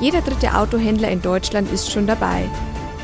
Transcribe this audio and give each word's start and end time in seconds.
Jeder 0.00 0.22
dritte 0.22 0.56
Autohändler 0.56 1.08
in 1.10 1.22
Deutschland 1.22 1.70
ist 1.72 1.92
schon 1.92 2.08
dabei. 2.08 2.50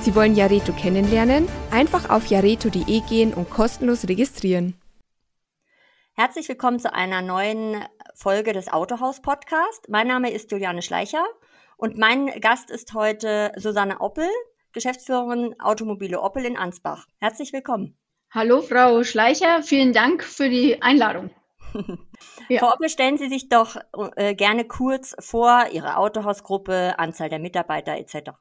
Sie 0.02 0.14
wollen 0.16 0.34
Jareto 0.34 0.72
kennenlernen? 0.72 1.48
Einfach 1.70 2.10
auf 2.10 2.26
jareto.de 2.26 3.00
gehen 3.08 3.32
und 3.32 3.48
kostenlos 3.48 4.08
registrieren. 4.08 4.74
Herzlich 6.14 6.48
willkommen 6.48 6.80
zu 6.80 6.92
einer 6.92 7.22
neuen 7.22 7.84
Folge 8.14 8.52
des 8.52 8.72
Autohaus 8.72 9.22
Podcast. 9.22 9.88
Mein 9.88 10.08
Name 10.08 10.32
ist 10.32 10.50
Juliane 10.50 10.82
Schleicher 10.82 11.24
und 11.76 11.96
mein 11.96 12.26
Gast 12.40 12.70
ist 12.70 12.92
heute 12.92 13.52
Susanne 13.56 14.00
Oppel, 14.00 14.28
Geschäftsführerin 14.72 15.54
Automobile 15.60 16.20
Oppel 16.20 16.44
in 16.44 16.56
Ansbach. 16.56 17.06
Herzlich 17.18 17.52
willkommen. 17.52 17.96
Hallo 18.32 18.62
Frau 18.62 19.04
Schleicher, 19.04 19.62
vielen 19.62 19.92
Dank 19.92 20.24
für 20.24 20.48
die 20.48 20.82
Einladung. 20.82 21.30
Ja. 22.48 22.58
Frau 22.60 22.72
Oppel, 22.72 22.88
stellen 22.88 23.16
Sie 23.16 23.28
sich 23.28 23.48
doch 23.48 23.76
äh, 24.16 24.34
gerne 24.34 24.64
kurz 24.64 25.14
vor, 25.20 25.66
Ihre 25.72 25.96
Autohausgruppe, 25.96 26.98
Anzahl 26.98 27.28
der 27.28 27.38
Mitarbeiter 27.38 27.96
etc. 27.96 28.32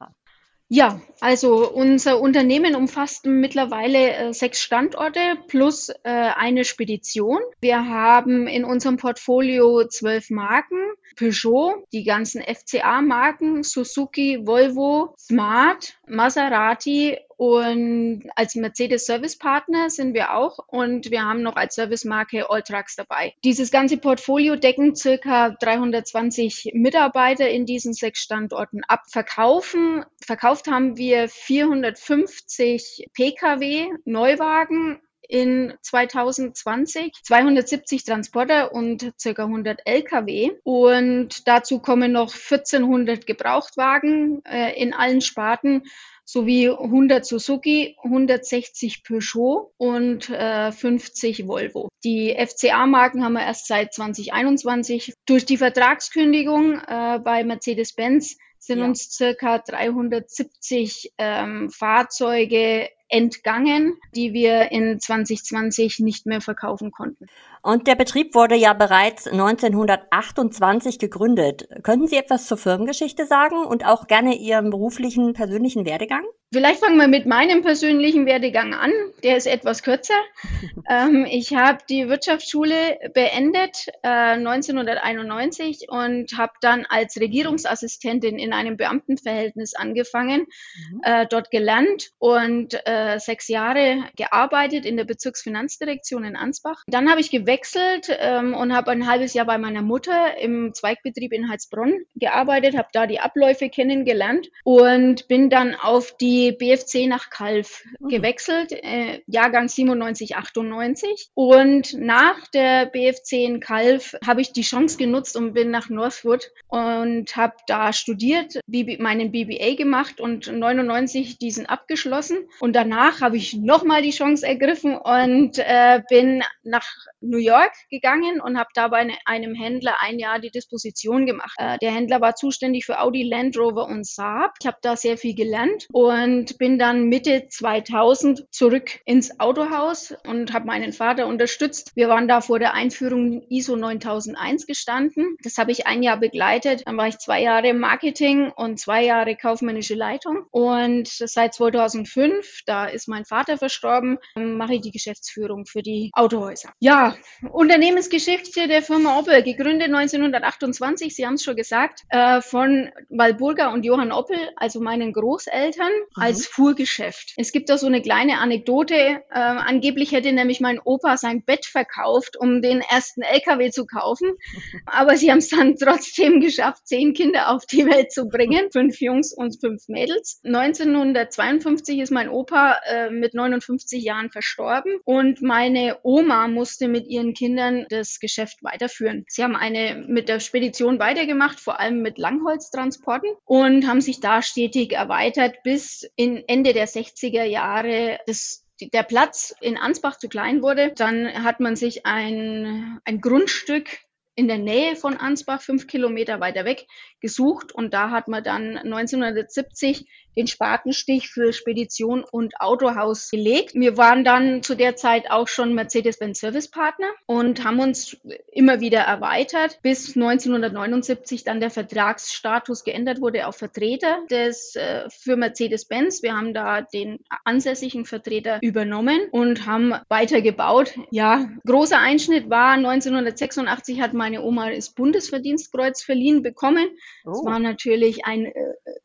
Ja, 0.72 1.00
also 1.20 1.68
unser 1.68 2.20
Unternehmen 2.20 2.76
umfasst 2.76 3.26
mittlerweile 3.26 4.14
äh, 4.14 4.32
sechs 4.32 4.62
Standorte 4.62 5.20
plus 5.48 5.88
äh, 5.88 5.94
eine 6.04 6.64
Spedition. 6.64 7.40
Wir 7.60 7.88
haben 7.88 8.46
in 8.46 8.64
unserem 8.64 8.96
Portfolio 8.96 9.88
zwölf 9.88 10.30
Marken. 10.30 10.78
Peugeot, 11.16 11.84
die 11.92 12.04
ganzen 12.04 12.42
FCA-Marken, 12.42 13.62
Suzuki, 13.62 14.46
Volvo, 14.46 15.14
Smart, 15.18 15.98
Maserati 16.06 17.18
und 17.36 18.24
als 18.36 18.54
Mercedes 18.54 19.06
Service 19.06 19.38
Partner 19.38 19.88
sind 19.88 20.12
wir 20.12 20.34
auch 20.34 20.58
und 20.66 21.10
wir 21.10 21.22
haben 21.22 21.42
noch 21.42 21.56
als 21.56 21.74
Servicemarke 21.74 22.50
Alltrax 22.50 22.96
dabei. 22.96 23.32
Dieses 23.44 23.70
ganze 23.70 23.96
Portfolio 23.96 24.56
decken 24.56 24.94
circa 24.94 25.56
320 25.58 26.72
Mitarbeiter 26.74 27.48
in 27.48 27.64
diesen 27.64 27.94
sechs 27.94 28.20
Standorten 28.20 28.82
ab. 28.88 29.04
Verkaufen, 29.08 30.04
verkauft 30.22 30.66
haben 30.66 30.98
wir 30.98 31.30
450 31.30 33.06
Pkw 33.14 33.88
Neuwagen 34.04 35.00
in 35.30 35.74
2020, 35.82 37.12
270 37.22 38.04
Transporter 38.04 38.72
und 38.72 39.12
circa 39.18 39.44
100 39.44 39.80
Lkw. 39.84 40.52
Und 40.64 41.46
dazu 41.46 41.78
kommen 41.78 42.12
noch 42.12 42.32
1400 42.32 43.26
Gebrauchtwagen 43.26 44.44
äh, 44.44 44.80
in 44.80 44.92
allen 44.92 45.20
Sparten 45.20 45.84
sowie 46.24 46.68
100 46.68 47.24
Suzuki, 47.24 47.96
160 48.04 49.02
Peugeot 49.02 49.72
und 49.78 50.30
äh, 50.30 50.70
50 50.70 51.46
Volvo. 51.48 51.88
Die 52.04 52.36
FCA-Marken 52.36 53.24
haben 53.24 53.32
wir 53.32 53.42
erst 53.42 53.66
seit 53.66 53.92
2021. 53.92 55.12
Durch 55.26 55.44
die 55.44 55.56
Vertragskündigung 55.56 56.80
äh, 56.86 57.18
bei 57.18 57.42
Mercedes-Benz 57.42 58.36
sind 58.60 58.78
ja. 58.78 58.84
uns 58.84 59.10
circa 59.10 59.58
370 59.58 61.14
ähm, 61.18 61.70
Fahrzeuge 61.70 62.88
entgangen, 63.08 63.98
die 64.14 64.32
wir 64.32 64.70
in 64.70 65.00
2020 65.00 65.98
nicht 65.98 66.26
mehr 66.26 66.40
verkaufen 66.40 66.92
konnten. 66.92 67.26
Und 67.62 67.88
der 67.88 67.96
Betrieb 67.96 68.34
wurde 68.34 68.54
ja 68.54 68.72
bereits 68.72 69.26
1928 69.26 70.98
gegründet. 70.98 71.68
Könnten 71.82 72.06
Sie 72.06 72.16
etwas 72.16 72.46
zur 72.46 72.56
Firmengeschichte 72.56 73.26
sagen 73.26 73.64
und 73.64 73.84
auch 73.84 74.06
gerne 74.06 74.36
Ihren 74.36 74.70
beruflichen, 74.70 75.32
persönlichen 75.32 75.84
Werdegang? 75.84 76.24
Vielleicht 76.52 76.80
fangen 76.80 76.96
wir 76.96 77.06
mit 77.06 77.26
meinem 77.26 77.62
persönlichen 77.62 78.26
Werdegang 78.26 78.74
an. 78.74 78.90
Der 79.22 79.36
ist 79.36 79.46
etwas 79.46 79.84
kürzer. 79.84 80.18
ähm, 80.90 81.24
ich 81.30 81.54
habe 81.54 81.78
die 81.88 82.08
Wirtschaftsschule 82.08 82.98
beendet 83.14 83.86
äh, 84.02 84.08
1991 84.08 85.86
und 85.88 86.36
habe 86.36 86.52
dann 86.60 86.86
als 86.88 87.20
Regierungsassistentin 87.20 88.36
in 88.40 88.52
einem 88.52 88.76
Beamtenverhältnis 88.76 89.74
angefangen, 89.74 90.40
mhm. 90.40 91.00
äh, 91.04 91.26
dort 91.30 91.52
gelernt 91.52 92.10
und 92.18 92.76
äh, 92.84 93.20
sechs 93.20 93.46
Jahre 93.46 94.06
gearbeitet 94.16 94.86
in 94.86 94.96
der 94.96 95.04
Bezirksfinanzdirektion 95.04 96.24
in 96.24 96.34
Ansbach. 96.34 96.82
Dann 96.88 97.08
habe 97.08 97.20
ich 97.20 97.30
gewechselt 97.30 98.08
ähm, 98.18 98.54
und 98.54 98.74
habe 98.74 98.90
ein 98.90 99.06
halbes 99.06 99.34
Jahr 99.34 99.46
bei 99.46 99.58
meiner 99.58 99.82
Mutter 99.82 100.36
im 100.40 100.74
Zweigbetrieb 100.74 101.32
in 101.32 101.48
Heilsbronn 101.48 102.00
gearbeitet, 102.16 102.76
habe 102.76 102.88
da 102.92 103.06
die 103.06 103.20
Abläufe 103.20 103.68
kennengelernt 103.68 104.48
und 104.64 105.28
bin 105.28 105.48
dann 105.48 105.76
auf 105.76 106.16
die 106.16 106.39
die 106.40 106.52
BFC 106.52 107.06
nach 107.06 107.30
Kalf 107.30 107.84
mhm. 107.98 108.08
gewechselt, 108.08 108.72
äh, 108.72 109.20
Jahrgang 109.26 109.68
97, 109.68 110.36
98. 110.36 111.30
Und 111.34 111.94
nach 111.94 112.46
der 112.48 112.86
BFC 112.86 113.44
in 113.44 113.60
Kalf 113.60 114.16
habe 114.26 114.40
ich 114.40 114.52
die 114.52 114.62
Chance 114.62 114.96
genutzt 114.96 115.36
und 115.36 115.52
bin 115.52 115.70
nach 115.70 115.88
Northwood 115.88 116.50
und 116.68 117.36
habe 117.36 117.54
da 117.66 117.92
studiert, 117.92 118.60
meinen 118.66 119.32
BBA 119.32 119.74
gemacht 119.74 120.20
und 120.20 120.50
99 120.50 121.38
diesen 121.38 121.66
abgeschlossen. 121.66 122.38
Und 122.60 122.74
danach 122.74 123.20
habe 123.20 123.36
ich 123.36 123.54
nochmal 123.54 124.02
die 124.02 124.10
Chance 124.10 124.46
ergriffen 124.46 124.96
und 124.96 125.58
äh, 125.58 126.00
bin 126.08 126.42
nach 126.62 126.86
New 127.20 127.38
York 127.38 127.72
gegangen 127.90 128.40
und 128.40 128.58
habe 128.58 128.70
da 128.74 128.88
bei 128.88 129.06
einem 129.26 129.54
Händler 129.54 129.96
ein 130.00 130.18
Jahr 130.18 130.38
die 130.38 130.50
Disposition 130.50 131.26
gemacht. 131.26 131.54
Äh, 131.58 131.78
der 131.78 131.92
Händler 131.92 132.20
war 132.20 132.34
zuständig 132.34 132.86
für 132.86 133.00
Audi, 133.00 133.24
Land 133.24 133.58
Rover 133.58 133.86
und 133.86 134.06
Saab. 134.06 134.54
Ich 134.60 134.66
habe 134.66 134.78
da 134.80 134.96
sehr 134.96 135.18
viel 135.18 135.34
gelernt 135.34 135.86
und 135.92 136.29
und 136.30 136.58
bin 136.58 136.78
dann 136.78 137.08
Mitte 137.08 137.48
2000 137.48 138.46
zurück 138.52 139.00
ins 139.04 139.40
Autohaus 139.40 140.14
und 140.26 140.52
habe 140.52 140.66
meinen 140.66 140.92
Vater 140.92 141.26
unterstützt. 141.26 141.90
Wir 141.96 142.08
waren 142.08 142.28
da 142.28 142.40
vor 142.40 142.60
der 142.60 142.72
Einführung 142.74 143.42
ISO 143.48 143.74
9001 143.74 144.66
gestanden. 144.66 145.36
Das 145.42 145.58
habe 145.58 145.72
ich 145.72 145.88
ein 145.88 146.04
Jahr 146.04 146.18
begleitet. 146.18 146.82
Dann 146.86 146.96
war 146.96 147.08
ich 147.08 147.18
zwei 147.18 147.42
Jahre 147.42 147.74
Marketing 147.74 148.52
und 148.54 148.78
zwei 148.78 149.04
Jahre 149.04 149.34
kaufmännische 149.34 149.94
Leitung. 149.94 150.46
Und 150.52 151.08
seit 151.08 151.52
2005, 151.52 152.60
da 152.64 152.86
ist 152.86 153.08
mein 153.08 153.24
Vater 153.24 153.58
verstorben, 153.58 154.18
mache 154.36 154.74
ich 154.74 154.82
die 154.82 154.92
Geschäftsführung 154.92 155.66
für 155.66 155.82
die 155.82 156.10
Autohäuser. 156.12 156.70
Ja, 156.78 157.16
Unternehmensgeschichte 157.50 158.68
der 158.68 158.82
Firma 158.82 159.18
Opel, 159.18 159.42
gegründet 159.42 159.88
1928, 159.88 161.14
Sie 161.16 161.26
haben 161.26 161.34
es 161.34 161.42
schon 161.42 161.56
gesagt, 161.56 162.04
äh, 162.10 162.40
von 162.40 162.90
Walburga 163.08 163.72
und 163.72 163.84
Johann 163.84 164.12
Opel, 164.12 164.38
also 164.56 164.80
meinen 164.80 165.12
Großeltern 165.12 165.90
als 166.20 166.40
mhm. 166.40 166.52
Fuhrgeschäft. 166.52 167.34
Es 167.36 167.52
gibt 167.52 167.68
da 167.68 167.78
so 167.78 167.86
eine 167.86 168.02
kleine 168.02 168.38
Anekdote. 168.38 168.94
Äh, 168.94 169.20
angeblich 169.30 170.12
hätte 170.12 170.32
nämlich 170.32 170.60
mein 170.60 170.80
Opa 170.80 171.16
sein 171.16 171.42
Bett 171.44 171.66
verkauft, 171.66 172.36
um 172.38 172.62
den 172.62 172.80
ersten 172.80 173.22
LKW 173.22 173.70
zu 173.70 173.86
kaufen. 173.86 174.32
Aber 174.86 175.16
sie 175.16 175.30
haben 175.30 175.38
es 175.38 175.48
dann 175.48 175.76
trotzdem 175.76 176.40
geschafft, 176.40 176.86
zehn 176.86 177.14
Kinder 177.14 177.50
auf 177.50 177.66
die 177.66 177.86
Welt 177.86 178.12
zu 178.12 178.28
bringen. 178.28 178.68
Fünf 178.72 179.00
Jungs 179.00 179.32
und 179.32 179.60
fünf 179.60 179.88
Mädels. 179.88 180.40
1952 180.44 182.00
ist 182.00 182.10
mein 182.10 182.28
Opa 182.28 182.78
äh, 182.86 183.10
mit 183.10 183.34
59 183.34 184.02
Jahren 184.02 184.30
verstorben 184.30 184.98
und 185.04 185.42
meine 185.42 185.98
Oma 186.02 186.48
musste 186.48 186.88
mit 186.88 187.06
ihren 187.06 187.34
Kindern 187.34 187.86
das 187.88 188.20
Geschäft 188.20 188.62
weiterführen. 188.62 189.24
Sie 189.28 189.42
haben 189.42 189.56
eine 189.56 190.04
mit 190.06 190.28
der 190.28 190.40
Spedition 190.40 190.98
weitergemacht, 190.98 191.60
vor 191.60 191.80
allem 191.80 192.02
mit 192.02 192.18
Langholztransporten 192.18 193.30
und 193.44 193.86
haben 193.86 194.00
sich 194.00 194.20
da 194.20 194.42
stetig 194.42 194.92
erweitert 194.92 195.62
bis 195.62 196.09
in 196.16 196.42
Ende 196.48 196.72
der 196.72 196.88
60er 196.88 197.44
Jahre 197.44 198.18
das 198.26 198.64
der 198.80 199.02
Platz 199.02 199.54
in 199.60 199.76
Ansbach 199.76 200.18
zu 200.18 200.28
klein 200.28 200.62
wurde, 200.62 200.92
dann 200.94 201.44
hat 201.44 201.60
man 201.60 201.76
sich 201.76 202.06
ein, 202.06 202.98
ein 203.04 203.20
Grundstück 203.20 203.88
in 204.34 204.48
der 204.48 204.58
Nähe 204.58 204.96
von 204.96 205.16
Ansbach, 205.16 205.60
fünf 205.60 205.86
Kilometer 205.86 206.40
weiter 206.40 206.64
weg, 206.64 206.86
gesucht. 207.20 207.72
Und 207.72 207.92
da 207.92 208.10
hat 208.10 208.28
man 208.28 208.42
dann 208.42 208.78
1970 208.78 210.06
den 210.36 210.46
Spatenstich 210.46 211.28
für 211.28 211.52
Spedition 211.52 212.24
und 212.24 212.54
Autohaus 212.60 213.30
gelegt. 213.30 213.74
Wir 213.74 213.96
waren 213.98 214.24
dann 214.24 214.62
zu 214.62 214.74
der 214.74 214.96
Zeit 214.96 215.30
auch 215.30 215.48
schon 215.48 215.74
Mercedes-Benz 215.74 216.40
Service 216.40 216.68
Partner 216.68 217.08
und 217.26 217.64
haben 217.64 217.80
uns 217.80 218.16
immer 218.50 218.80
wieder 218.80 219.00
erweitert, 219.00 219.80
bis 219.82 220.16
1979 220.16 221.44
dann 221.44 221.60
der 221.60 221.70
Vertragsstatus 221.70 222.82
geändert 222.84 223.20
wurde 223.20 223.46
auf 223.46 223.56
Vertreter 223.56 224.20
des 224.30 224.74
äh, 224.76 225.08
für 225.10 225.36
Mercedes-Benz. 225.36 226.22
Wir 226.22 226.34
haben 226.34 226.54
da 226.54 226.80
den 226.80 227.18
ansässigen 227.44 228.06
Vertreter 228.06 228.58
übernommen 228.62 229.20
und 229.32 229.66
haben 229.66 229.94
weitergebaut. 230.08 230.94
Ja, 231.10 231.50
großer 231.66 231.98
Einschnitt 231.98 232.48
war 232.48 232.72
1986 232.72 234.00
hat 234.00 234.14
mein 234.14 234.30
meine 234.30 234.44
Oma 234.44 234.70
ist 234.70 234.94
Bundesverdienstkreuz 234.94 236.02
verliehen 236.02 236.42
bekommen. 236.42 236.86
Oh. 237.24 237.30
Das 237.30 237.44
war 237.44 237.58
natürlich 237.58 238.24
ein 238.24 238.46
äh, 238.46 238.52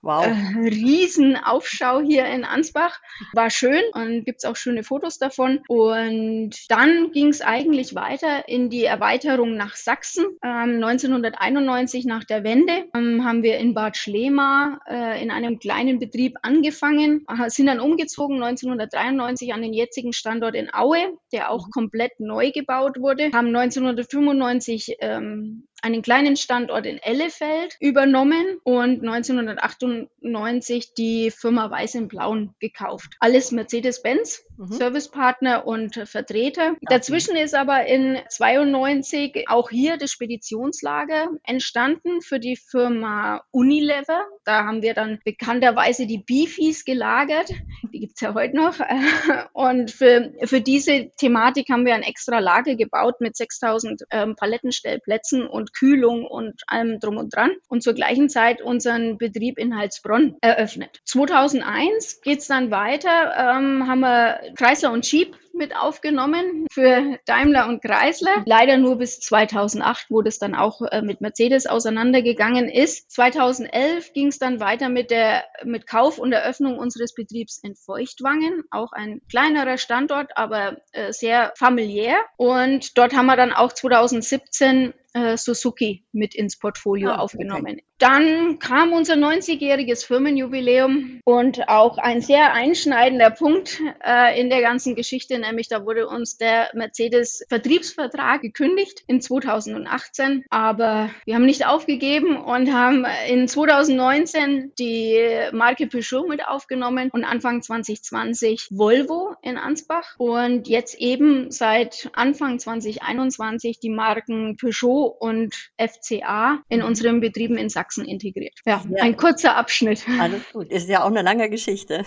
wow. 0.02 0.28
äh, 0.28 0.68
Riesenaufschau 1.16 2.02
hier 2.02 2.26
in 2.26 2.44
Ansbach. 2.44 3.00
War 3.34 3.50
schön 3.50 3.82
und 3.94 4.26
gibt's 4.26 4.46
auch 4.46 4.56
schöne 4.56 4.84
Fotos 4.84 5.18
davon. 5.18 5.62
Und 5.68 6.52
dann 6.70 7.12
ging 7.12 7.30
es 7.30 7.42
eigentlich 7.42 7.96
weiter 7.96 8.48
in 8.48 8.70
die 8.70 8.84
Erweiterung 8.84 9.56
nach 9.56 9.76
Sachsen. 9.76 10.26
Ähm, 10.44 10.84
1991 10.84 12.06
nach 12.06 12.24
der 12.24 12.44
Wende 12.44 12.86
ähm, 12.96 13.24
haben 13.24 13.44
wir 13.44 13.58
in 13.58 13.74
Bad 13.74 13.98
Schlema 13.98 14.80
äh, 14.88 15.22
in 15.22 15.32
einem 15.32 15.60
kleinen 15.60 16.00
Betrieb 16.00 16.38
angefangen, 16.42 17.26
sind 17.48 17.68
dann 17.68 17.80
umgezogen 17.80 18.42
1993 18.44 19.54
an 19.54 19.62
den 19.62 19.74
jetzigen 19.74 20.14
Standort 20.14 20.56
in 20.56 20.74
Aue, 20.74 21.18
der 21.32 21.50
auch 21.50 21.68
mhm. 21.68 21.72
komplett 21.72 22.20
neu 22.20 22.52
gebaut 22.52 23.00
wurde, 23.00 23.32
haben 23.34 23.48
1995 23.48 24.98
ähm, 25.00 25.68
einen 25.86 26.02
kleinen 26.02 26.36
Standort 26.36 26.88
in 26.88 26.98
Ellefeld 26.98 27.78
übernommen 27.80 28.58
und 28.64 29.08
1998 29.08 30.96
die 30.96 31.30
Firma 31.30 31.70
Weiß 31.70 31.94
in 31.94 32.08
Blauen 32.08 32.56
gekauft. 32.60 33.14
Alles 33.20 33.52
Mercedes-Benz, 33.52 34.44
mhm. 34.58 34.72
Servicepartner 34.72 35.68
und 35.68 35.94
Vertreter. 36.06 36.76
Dazwischen 36.90 37.36
ist 37.36 37.54
aber 37.54 37.86
in 37.86 38.18
92 38.30 39.46
auch 39.48 39.70
hier 39.70 39.98
das 39.98 40.10
Speditionslager 40.10 41.30
entstanden 41.44 42.22
für 42.22 42.40
die 42.40 42.56
Firma 42.56 43.44
Unilever. 43.52 44.26
Da 44.44 44.66
haben 44.66 44.82
wir 44.82 44.96
dann 44.96 45.20
bekannterweise 45.24 46.08
die 46.08 46.18
Beefies 46.18 46.84
gelagert. 46.84 47.52
Die 47.94 48.00
gibt's 48.00 48.22
ja 48.22 48.34
heute 48.34 48.56
noch. 48.56 48.80
Und 49.54 49.92
für, 49.92 50.34
für 50.46 50.62
diese 50.62 51.12
Thematik 51.16 51.70
haben 51.70 51.86
wir 51.86 51.94
ein 51.94 52.02
extra 52.02 52.40
Lager 52.40 52.76
gebaut 52.76 53.22
mit 53.22 53.36
6000 53.38 54.02
ähm, 54.10 54.36
Palettenstellplätzen 54.36 55.46
und 55.46 55.75
Kühlung 55.78 56.26
und 56.26 56.62
allem 56.68 57.00
drum 57.00 57.18
und 57.18 57.36
dran 57.36 57.52
und 57.68 57.84
zur 57.84 57.94
gleichen 57.94 58.30
Zeit 58.30 58.62
unseren 58.62 59.18
Betrieb 59.18 59.58
in 59.58 59.78
Heilsbronn 59.78 60.36
eröffnet. 60.42 61.00
2001 61.06 62.22
geht's 62.22 62.48
dann 62.48 62.72
weiter, 62.72 63.34
ähm, 63.38 63.88
haben 63.88 64.00
wir 64.00 64.40
Chrysler 64.56 64.92
und 64.92 65.10
Jeep 65.10 65.36
mit 65.56 65.76
aufgenommen 65.76 66.68
für 66.72 67.18
Daimler 67.26 67.68
und 67.68 67.82
Chrysler. 67.82 68.44
Leider 68.46 68.78
nur 68.78 68.98
bis 68.98 69.20
2008, 69.22 70.08
wo 70.10 70.22
das 70.22 70.38
dann 70.38 70.54
auch 70.54 70.82
äh, 70.82 71.02
mit 71.02 71.22
Mercedes 71.22 71.66
auseinandergegangen 71.66 72.70
ist. 72.70 73.12
2011 73.12 74.14
ging 74.14 74.28
es 74.28 74.38
dann 74.38 74.60
weiter 74.60 74.90
mit 74.90 75.12
der 75.12 75.46
mit 75.64 75.88
Kauf 75.88 76.20
und 76.20 76.34
Eröffnung 76.34 76.78
unseres 76.78 77.14
Betriebs 77.16 77.60
in 77.64 77.76
Feuchtwangen, 77.76 78.64
auch 78.70 78.92
ein 78.92 79.22
kleinerer 79.30 79.78
Standort, 79.78 80.32
aber 80.36 80.78
äh, 80.92 81.12
sehr 81.12 81.54
familiär. 81.58 82.18
Und 82.38 82.98
dort 82.98 83.16
haben 83.16 83.28
wir 83.28 83.38
dann 83.38 83.54
auch 83.54 83.72
2017 83.72 84.94
äh, 85.16 85.38
Suzuki 85.38 86.06
mit 86.12 86.36
ins 86.36 86.60
Portfolio 86.60 87.12
ah, 87.12 87.20
aufgenommen. 87.20 87.76
Okay. 87.76 87.86
Dann 87.98 88.60
kam 88.60 88.92
unser 88.92 89.14
90-jähriges 89.14 90.06
Firmenjubiläum 90.06 91.22
und 91.24 91.70
auch 91.70 91.98
ein 91.98 92.20
sehr 92.20 92.52
einschneidender 92.52 93.30
Punkt 93.30 93.82
äh, 94.06 94.38
in 94.38 94.50
der 94.50 94.60
ganzen 94.60 94.96
Geschichte, 94.96 95.40
nämlich 95.40 95.70
da 95.70 95.86
wurde 95.86 96.10
uns 96.10 96.36
der 96.36 96.72
Mercedes-Vertriebsvertrag 96.74 98.42
gekündigt 98.42 99.06
in 99.08 99.22
2018, 99.22 100.44
aber 100.50 101.10
wir 101.24 101.36
haben 101.36 101.46
nicht 101.46 101.66
aufgegeben 101.66 102.36
und 102.36 102.74
haben 102.74 103.06
in 103.30 103.48
2019 103.48 104.74
die 104.78 105.18
Marke 105.54 105.88
Peugeot 105.88 106.28
mit 106.28 106.46
aufgenommen 106.46 107.10
und 107.14 107.24
Anfang 107.24 107.62
2020 107.62 108.68
Volvo 108.72 109.36
in 109.42 109.58
Ansbach. 109.58 110.16
Und 110.18 110.68
jetzt 110.68 110.96
eben 110.96 111.50
seit 111.50 112.10
Anfang 112.12 112.60
2021 112.60 113.80
die 113.80 113.90
Marken 113.90 114.58
Peugeot 114.58 115.16
und 115.18 115.56
FCA 115.78 116.60
in 116.68 116.84
unseren 116.84 117.22
Betrieben 117.22 117.58
in 117.58 117.70
Sachsen 117.70 117.85
Sachsen 117.86 118.06
integriert. 118.06 118.60
Ja, 118.66 118.82
ja, 118.90 119.04
ein 119.04 119.16
kurzer 119.16 119.56
Abschnitt. 119.56 120.06
Alles 120.20 120.42
gut. 120.52 120.72
Ist 120.72 120.90
ja 120.90 121.04
auch 121.04 121.10
eine 121.10 121.22
lange 121.22 121.50
Geschichte. 121.50 122.04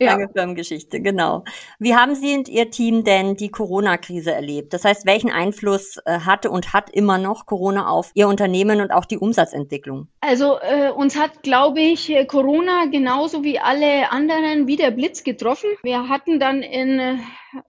lange 0.00 0.22
ja. 0.22 0.28
Firmengeschichte, 0.34 1.00
genau. 1.00 1.44
Wie 1.78 1.94
haben 1.94 2.14
Sie 2.14 2.34
und 2.34 2.48
Ihr 2.48 2.70
Team 2.70 3.04
denn 3.04 3.36
die 3.36 3.50
Corona-Krise 3.50 4.32
erlebt? 4.32 4.72
Das 4.72 4.84
heißt, 4.84 5.06
welchen 5.06 5.30
Einfluss 5.30 5.98
äh, 6.06 6.20
hatte 6.20 6.50
und 6.50 6.72
hat 6.72 6.90
immer 6.90 7.18
noch 7.18 7.44
Corona 7.44 7.88
auf 7.88 8.10
Ihr 8.14 8.28
Unternehmen 8.28 8.80
und 8.80 8.90
auch 8.90 9.04
die 9.04 9.18
Umsatzentwicklung? 9.18 10.08
Also 10.20 10.58
äh, 10.60 10.90
uns 10.90 11.18
hat, 11.18 11.42
glaube 11.42 11.80
ich, 11.80 12.12
Corona 12.26 12.86
genauso 12.86 13.44
wie 13.44 13.58
alle 13.58 14.10
anderen 14.10 14.66
wie 14.66 14.76
der 14.76 14.90
Blitz 14.90 15.22
getroffen. 15.22 15.68
Wir 15.82 16.08
hatten 16.08 16.40
dann 16.40 16.62
in 16.62 17.20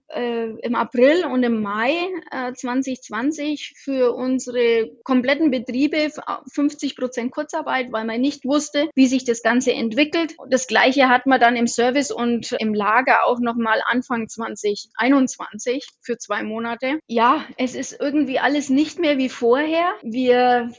äh, 0.08 0.50
im 0.62 0.74
April 0.74 1.24
und 1.24 1.42
im 1.42 1.62
Mai 1.62 1.94
äh, 2.30 2.52
2020 2.52 3.74
für 3.76 4.12
unsere 4.14 4.90
kompletten 5.04 5.50
Betriebe 5.50 6.08
50 6.52 6.96
Prozent 6.96 7.32
Kurzarbeit, 7.32 7.92
weil 7.92 8.04
man 8.04 8.20
nicht 8.20 8.44
wusste, 8.44 8.90
wie 8.94 9.06
sich 9.06 9.24
das 9.24 9.42
Ganze 9.42 9.72
entwickelt. 9.72 10.34
Das 10.48 10.66
Gleiche 10.66 11.08
hat 11.08 11.26
man 11.26 11.40
dann 11.40 11.56
im 11.56 11.66
Service 11.66 12.10
und 12.10 12.52
im 12.58 12.74
Lager 12.74 13.24
auch 13.26 13.40
nochmal 13.40 13.80
Anfang 13.86 14.28
2021 14.28 15.86
für 16.02 16.18
zwei 16.18 16.42
Monate. 16.42 17.00
Ja, 17.06 17.44
es 17.56 17.74
ist 17.74 17.96
irgendwie 17.98 18.38
alles 18.38 18.68
nicht 18.68 18.98
mehr 18.98 19.18
wie 19.18 19.28
vorher. 19.28 19.92
Wir, 20.02 20.72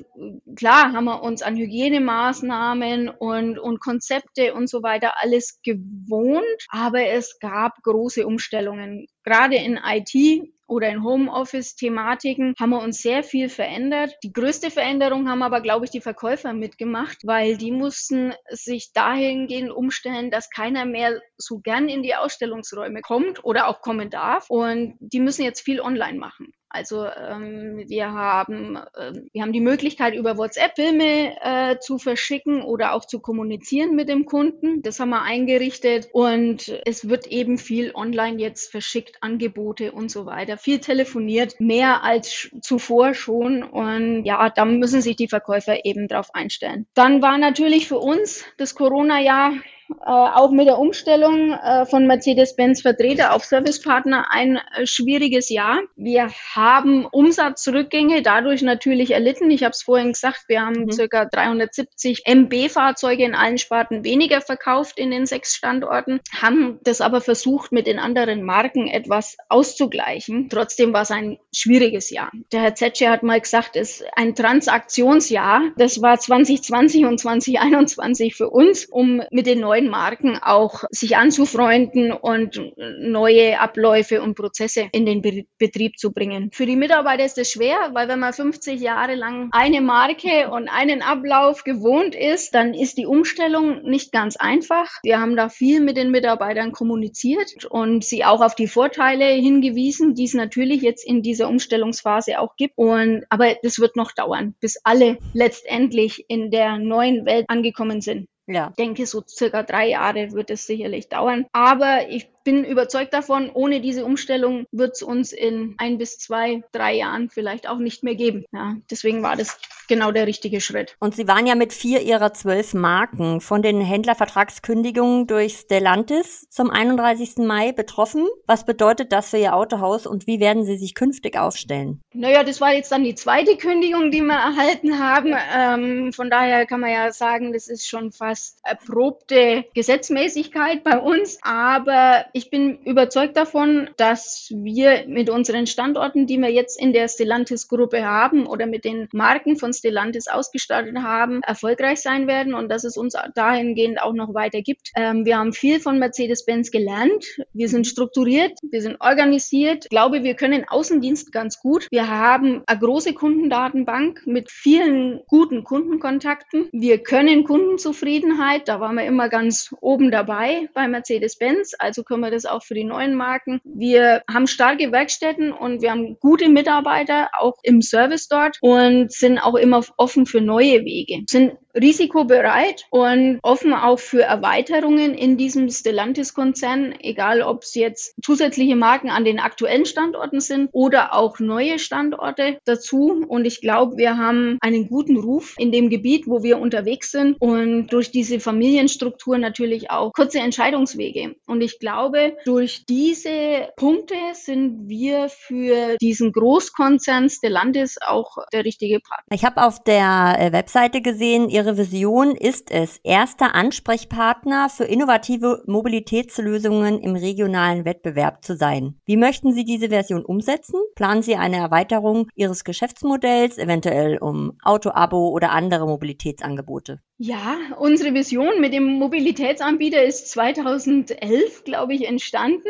klar, 0.55 0.93
haben 0.93 1.05
wir 1.05 1.23
uns 1.23 1.41
an 1.41 1.55
Hygienemaßnahmen 1.55 3.09
und, 3.09 3.59
und 3.59 3.79
Konzepte 3.79 4.53
und 4.53 4.69
so 4.69 4.83
weiter 4.83 5.13
alles 5.21 5.59
gewohnt, 5.63 6.45
aber 6.69 7.07
es 7.07 7.39
gab 7.39 7.81
große 7.83 8.25
Umstellungen 8.25 8.90
gerade 9.23 9.55
in 9.55 9.79
IT 9.83 10.51
oder 10.67 10.89
in 10.89 11.03
Homeoffice-Thematiken 11.03 12.53
haben 12.59 12.69
wir 12.69 12.81
uns 12.81 13.01
sehr 13.01 13.23
viel 13.23 13.49
verändert. 13.49 14.15
Die 14.23 14.31
größte 14.31 14.71
Veränderung 14.71 15.29
haben 15.29 15.43
aber, 15.43 15.61
glaube 15.61 15.85
ich, 15.85 15.91
die 15.91 15.99
Verkäufer 15.99 16.53
mitgemacht, 16.53 17.17
weil 17.25 17.57
die 17.57 17.71
mussten 17.71 18.33
sich 18.49 18.93
dahingehend 18.93 19.71
umstellen, 19.71 20.31
dass 20.31 20.49
keiner 20.49 20.85
mehr 20.85 21.19
so 21.37 21.59
gern 21.59 21.89
in 21.89 22.03
die 22.03 22.15
Ausstellungsräume 22.15 23.01
kommt 23.01 23.43
oder 23.43 23.67
auch 23.67 23.81
kommen 23.81 24.09
darf. 24.09 24.49
Und 24.49 24.95
die 24.99 25.19
müssen 25.19 25.43
jetzt 25.43 25.61
viel 25.61 25.81
online 25.81 26.17
machen. 26.17 26.53
Also 26.73 27.05
ähm, 27.05 27.83
wir 27.87 28.11
haben 28.11 28.77
äh, 28.77 29.13
wir 29.33 29.41
haben 29.41 29.51
die 29.51 29.59
Möglichkeit 29.59 30.15
über 30.15 30.37
WhatsApp 30.37 30.75
Filme 30.75 31.35
äh, 31.41 31.79
zu 31.79 31.97
verschicken 31.97 32.61
oder 32.61 32.93
auch 32.93 33.05
zu 33.05 33.19
kommunizieren 33.19 33.95
mit 33.95 34.07
dem 34.07 34.25
Kunden. 34.25 34.81
Das 34.81 34.99
haben 34.99 35.09
wir 35.09 35.21
eingerichtet 35.21 36.07
und 36.13 36.81
es 36.85 37.09
wird 37.09 37.27
eben 37.27 37.57
viel 37.57 37.91
online 37.93 38.39
jetzt 38.39 38.71
verschickt, 38.71 39.17
Angebote 39.21 39.91
und 39.91 40.09
so 40.09 40.25
weiter. 40.25 40.57
Viel 40.57 40.79
telefoniert, 40.79 41.59
mehr 41.59 42.03
als 42.03 42.49
zuvor 42.61 43.13
schon 43.13 43.63
und 43.63 44.23
ja, 44.23 44.49
da 44.49 44.63
müssen 44.63 45.01
sich 45.01 45.17
die 45.17 45.27
Verkäufer 45.27 45.85
eben 45.85 46.07
drauf 46.07 46.29
einstellen. 46.33 46.87
Dann 46.93 47.21
war 47.21 47.37
natürlich 47.37 47.87
für 47.87 47.99
uns 47.99 48.45
das 48.57 48.75
Corona-Jahr 48.75 49.53
auch 49.99 50.51
mit 50.51 50.67
der 50.67 50.79
Umstellung 50.79 51.53
äh, 51.53 51.85
von 51.85 52.07
Mercedes-Benz 52.07 52.81
Vertreter 52.81 53.33
auf 53.33 53.43
Servicepartner 53.43 54.31
ein 54.31 54.57
äh, 54.57 54.85
schwieriges 54.85 55.49
Jahr. 55.49 55.79
Wir 55.95 56.29
haben 56.53 57.05
Umsatzrückgänge 57.05 58.21
dadurch 58.21 58.61
natürlich 58.61 59.11
erlitten. 59.11 59.51
Ich 59.51 59.63
habe 59.63 59.71
es 59.71 59.83
vorhin 59.83 60.13
gesagt, 60.13 60.45
wir 60.47 60.61
haben 60.61 60.85
mhm. 60.85 60.91
circa 60.91 61.25
370 61.25 62.23
MB-Fahrzeuge 62.25 63.23
in 63.23 63.35
allen 63.35 63.57
Sparten 63.57 64.03
weniger 64.03 64.41
verkauft 64.41 64.99
in 64.99 65.11
den 65.11 65.25
sechs 65.25 65.53
Standorten, 65.53 66.19
haben 66.41 66.79
das 66.83 67.01
aber 67.01 67.21
versucht, 67.21 67.71
mit 67.71 67.87
den 67.87 67.99
anderen 67.99 68.43
Marken 68.43 68.87
etwas 68.87 69.37
auszugleichen. 69.49 70.49
Trotzdem 70.49 70.93
war 70.93 71.03
es 71.03 71.11
ein 71.11 71.37
schwieriges 71.53 72.09
Jahr. 72.09 72.31
Der 72.51 72.61
Herr 72.61 72.75
Zetsche 72.75 73.09
hat 73.09 73.23
mal 73.23 73.39
gesagt, 73.39 73.75
es 73.75 74.01
ist 74.01 74.05
ein 74.15 74.35
Transaktionsjahr. 74.35 75.71
Das 75.77 76.01
war 76.01 76.19
2020 76.19 77.05
und 77.05 77.19
2021 77.19 78.35
für 78.35 78.49
uns, 78.49 78.85
um 78.85 79.21
mit 79.31 79.45
den 79.47 79.59
neuen 79.59 79.80
neuen 79.81 79.89
Marken 79.89 80.37
auch 80.41 80.83
sich 80.91 81.17
anzufreunden 81.17 82.11
und 82.11 82.59
neue 82.99 83.59
Abläufe 83.59 84.21
und 84.21 84.35
Prozesse 84.35 84.87
in 84.91 85.05
den 85.05 85.21
Be 85.21 85.45
Betrieb 85.57 85.97
zu 85.97 86.11
bringen. 86.11 86.49
Für 86.53 86.65
die 86.65 86.75
Mitarbeiter 86.75 87.23
ist 87.23 87.37
es 87.37 87.51
schwer, 87.51 87.91
weil 87.93 88.07
wenn 88.07 88.19
man 88.19 88.33
50 88.33 88.79
Jahre 88.79 89.15
lang 89.15 89.49
eine 89.51 89.81
Marke 89.81 90.49
und 90.51 90.69
einen 90.69 91.01
Ablauf 91.01 91.63
gewohnt 91.63 92.15
ist, 92.15 92.53
dann 92.53 92.73
ist 92.73 92.97
die 92.97 93.05
Umstellung 93.05 93.83
nicht 93.83 94.11
ganz 94.11 94.35
einfach. 94.37 94.89
Wir 95.03 95.19
haben 95.19 95.35
da 95.35 95.49
viel 95.49 95.81
mit 95.81 95.97
den 95.97 96.11
Mitarbeitern 96.11 96.71
kommuniziert 96.71 97.65
und 97.69 98.03
sie 98.03 98.25
auch 98.25 98.41
auf 98.41 98.55
die 98.55 98.67
Vorteile 98.67 99.25
hingewiesen, 99.25 100.15
die 100.15 100.25
es 100.25 100.33
natürlich 100.33 100.81
jetzt 100.81 101.05
in 101.05 101.21
dieser 101.21 101.47
Umstellungsphase 101.47 102.39
auch 102.39 102.55
gibt. 102.55 102.77
Und, 102.77 103.23
aber 103.29 103.55
das 103.63 103.79
wird 103.79 103.95
noch 103.95 104.11
dauern, 104.11 104.55
bis 104.59 104.77
alle 104.83 105.17
letztendlich 105.33 106.25
in 106.27 106.51
der 106.51 106.77
neuen 106.77 107.25
Welt 107.25 107.45
angekommen 107.47 108.01
sind. 108.01 108.27
Ja. 108.51 108.69
Ich 108.69 108.75
denke, 108.75 109.05
so 109.05 109.23
circa 109.27 109.63
drei 109.63 109.89
Jahre 109.89 110.31
wird 110.33 110.49
es 110.49 110.65
sicherlich 110.65 111.07
dauern. 111.07 111.45
Aber 111.53 112.09
ich 112.09 112.29
bin 112.43 112.63
überzeugt 112.63 113.13
davon, 113.13 113.49
ohne 113.53 113.81
diese 113.81 114.05
Umstellung 114.05 114.65
wird 114.71 114.95
es 114.95 115.03
uns 115.03 115.31
in 115.31 115.75
ein 115.77 115.97
bis 115.97 116.17
zwei, 116.17 116.63
drei 116.71 116.95
Jahren 116.95 117.29
vielleicht 117.29 117.67
auch 117.67 117.77
nicht 117.77 118.03
mehr 118.03 118.15
geben. 118.15 118.45
Ja, 118.51 118.75
deswegen 118.89 119.23
war 119.23 119.35
das 119.35 119.57
genau 119.87 120.11
der 120.11 120.25
richtige 120.27 120.61
Schritt. 120.61 120.95
Und 120.99 121.15
Sie 121.15 121.27
waren 121.27 121.45
ja 121.45 121.55
mit 121.55 121.73
vier 121.73 122.01
Ihrer 122.01 122.33
zwölf 122.33 122.73
Marken 122.73 123.41
von 123.41 123.61
den 123.61 123.81
Händlervertragskündigungen 123.81 125.27
durch 125.27 125.57
Stellantis 125.57 126.47
zum 126.49 126.69
31. 126.69 127.37
Mai 127.37 127.71
betroffen. 127.73 128.27
Was 128.47 128.65
bedeutet 128.65 129.11
das 129.11 129.29
für 129.29 129.37
Ihr 129.37 129.55
Autohaus 129.55 130.07
und 130.07 130.27
wie 130.27 130.39
werden 130.39 130.63
Sie 130.63 130.77
sich 130.77 130.95
künftig 130.95 131.37
aufstellen? 131.37 132.01
Naja, 132.13 132.43
das 132.43 132.61
war 132.61 132.73
jetzt 132.73 132.91
dann 132.91 133.03
die 133.03 133.15
zweite 133.15 133.57
Kündigung, 133.57 134.11
die 134.11 134.21
wir 134.21 134.33
erhalten 134.33 134.99
haben. 134.99 135.35
Ähm, 135.53 136.13
von 136.13 136.29
daher 136.29 136.65
kann 136.65 136.79
man 136.79 136.91
ja 136.91 137.11
sagen, 137.11 137.51
das 137.51 137.67
ist 137.67 137.87
schon 137.87 138.11
fast 138.11 138.59
erprobte 138.63 139.65
Gesetzmäßigkeit 139.73 140.83
bei 140.83 140.99
uns. 140.99 141.37
Aber 141.41 142.25
ich 142.33 142.49
bin 142.49 142.77
überzeugt 142.83 143.37
davon, 143.37 143.89
dass 143.97 144.51
wir 144.55 145.05
mit 145.07 145.29
unseren 145.29 145.67
Standorten, 145.67 146.27
die 146.27 146.37
wir 146.37 146.51
jetzt 146.51 146.79
in 146.79 146.93
der 146.93 147.07
Stellantis-Gruppe 147.07 148.05
haben 148.05 148.45
oder 148.45 148.65
mit 148.65 148.85
den 148.85 149.07
Marken 149.11 149.57
von 149.57 149.73
Stellantis 149.73 150.27
ausgestattet 150.27 150.97
haben, 150.97 151.41
erfolgreich 151.43 152.01
sein 152.01 152.27
werden 152.27 152.53
und 152.53 152.69
dass 152.69 152.83
es 152.83 152.97
uns 152.97 153.15
dahingehend 153.35 154.01
auch 154.01 154.13
noch 154.13 154.33
weiter 154.33 154.61
gibt. 154.61 154.91
Ähm, 154.95 155.25
wir 155.25 155.37
haben 155.37 155.53
viel 155.53 155.79
von 155.79 155.99
Mercedes-Benz 155.99 156.71
gelernt. 156.71 157.25
Wir 157.53 157.69
sind 157.69 157.87
strukturiert, 157.87 158.57
wir 158.69 158.81
sind 158.81 158.97
organisiert. 158.99 159.85
Ich 159.85 159.89
glaube, 159.89 160.23
wir 160.23 160.35
können 160.35 160.65
Außendienst 160.67 161.31
ganz 161.31 161.59
gut. 161.59 161.87
Wir 161.91 162.09
haben 162.09 162.63
eine 162.65 162.79
große 162.79 163.13
Kundendatenbank 163.13 164.21
mit 164.25 164.51
vielen 164.51 165.21
guten 165.27 165.63
Kundenkontakten. 165.63 166.69
Wir 166.71 166.99
können 166.99 167.43
Kundenzufriedenheit, 167.43 168.67
da 168.67 168.79
waren 168.79 168.95
wir 168.95 169.05
immer 169.05 169.29
ganz 169.29 169.73
oben 169.81 170.11
dabei 170.11 170.69
bei 170.73 170.87
Mercedes-Benz, 170.87 171.73
also 171.77 172.03
können 172.03 172.20
wir 172.21 172.31
das 172.31 172.45
auch 172.45 172.63
für 172.63 172.73
die 172.73 172.83
neuen 172.83 173.15
Marken. 173.15 173.59
Wir 173.63 174.23
haben 174.31 174.47
starke 174.47 174.91
Werkstätten 174.91 175.51
und 175.51 175.81
wir 175.81 175.91
haben 175.91 176.17
gute 176.19 176.49
Mitarbeiter, 176.49 177.29
auch 177.39 177.55
im 177.63 177.81
Service 177.81 178.27
dort 178.27 178.57
und 178.61 179.11
sind 179.11 179.39
auch 179.39 179.55
immer 179.55 179.83
offen 179.97 180.25
für 180.25 180.41
neue 180.41 180.85
Wege, 180.85 181.23
sind 181.29 181.53
risikobereit 181.75 182.85
und 182.89 183.39
offen 183.43 183.73
auch 183.73 183.99
für 183.99 184.23
Erweiterungen 184.23 185.13
in 185.13 185.37
diesem 185.37 185.69
Stellantis-Konzern, 185.69 186.95
egal 186.99 187.41
ob 187.41 187.63
es 187.63 187.75
jetzt 187.75 188.15
zusätzliche 188.21 188.75
Marken 188.75 189.09
an 189.09 189.25
den 189.25 189.39
aktuellen 189.39 189.85
Standorten 189.85 190.39
sind 190.39 190.69
oder 190.73 191.15
auch 191.15 191.39
neue 191.39 191.79
Standorte 191.79 192.57
dazu. 192.65 193.23
Und 193.27 193.45
ich 193.45 193.61
glaube, 193.61 193.97
wir 193.97 194.17
haben 194.17 194.57
einen 194.61 194.87
guten 194.87 195.17
Ruf 195.17 195.55
in 195.57 195.71
dem 195.71 195.89
Gebiet, 195.89 196.27
wo 196.27 196.43
wir 196.43 196.59
unterwegs 196.59 197.11
sind 197.11 197.37
und 197.39 197.87
durch 197.87 198.11
diese 198.11 198.39
Familienstruktur 198.39 199.37
natürlich 199.37 199.89
auch 199.89 200.11
kurze 200.13 200.39
Entscheidungswege. 200.39 201.35
Und 201.45 201.61
ich 201.61 201.79
glaube, 201.79 202.10
durch 202.43 202.85
diese 202.85 203.69
Punkte 203.77 204.15
sind 204.33 204.89
wir 204.89 205.29
für 205.29 205.95
diesen 206.01 206.33
Großkonzern 206.33 207.29
Stellantis 207.29 207.97
auch 208.05 208.37
der 208.51 208.65
richtige 208.65 208.99
Partner. 208.99 209.33
Ich 209.33 209.45
habe 209.45 209.63
auf 209.63 209.81
der 209.83 210.35
äh, 210.37 210.51
Webseite 210.51 211.01
gesehen, 211.01 211.49
ihr 211.49 211.61
Ihre 211.61 211.77
Vision 211.77 212.35
ist 212.35 212.71
es, 212.71 212.99
erster 213.03 213.53
Ansprechpartner 213.53 214.67
für 214.67 214.85
innovative 214.85 215.61
Mobilitätslösungen 215.67 216.99
im 216.99 217.15
regionalen 217.15 217.85
Wettbewerb 217.85 218.43
zu 218.43 218.55
sein. 218.55 218.95
Wie 219.05 219.15
möchten 219.15 219.53
Sie 219.53 219.63
diese 219.63 219.89
Version 219.89 220.25
umsetzen? 220.25 220.79
Planen 220.95 221.21
Sie 221.21 221.35
eine 221.35 221.57
Erweiterung 221.57 222.29
Ihres 222.33 222.63
Geschäftsmodells, 222.63 223.59
eventuell 223.59 224.17
um 224.17 224.57
Auto-Abo 224.63 225.29
oder 225.29 225.51
andere 225.51 225.85
Mobilitätsangebote? 225.85 226.99
Ja, 227.23 227.57
unsere 227.77 228.15
Vision 228.15 228.59
mit 228.59 228.73
dem 228.73 228.85
Mobilitätsanbieter 228.97 230.01
ist 230.01 230.31
2011, 230.31 231.65
glaube 231.65 231.93
ich, 231.93 232.00
entstanden. 232.05 232.69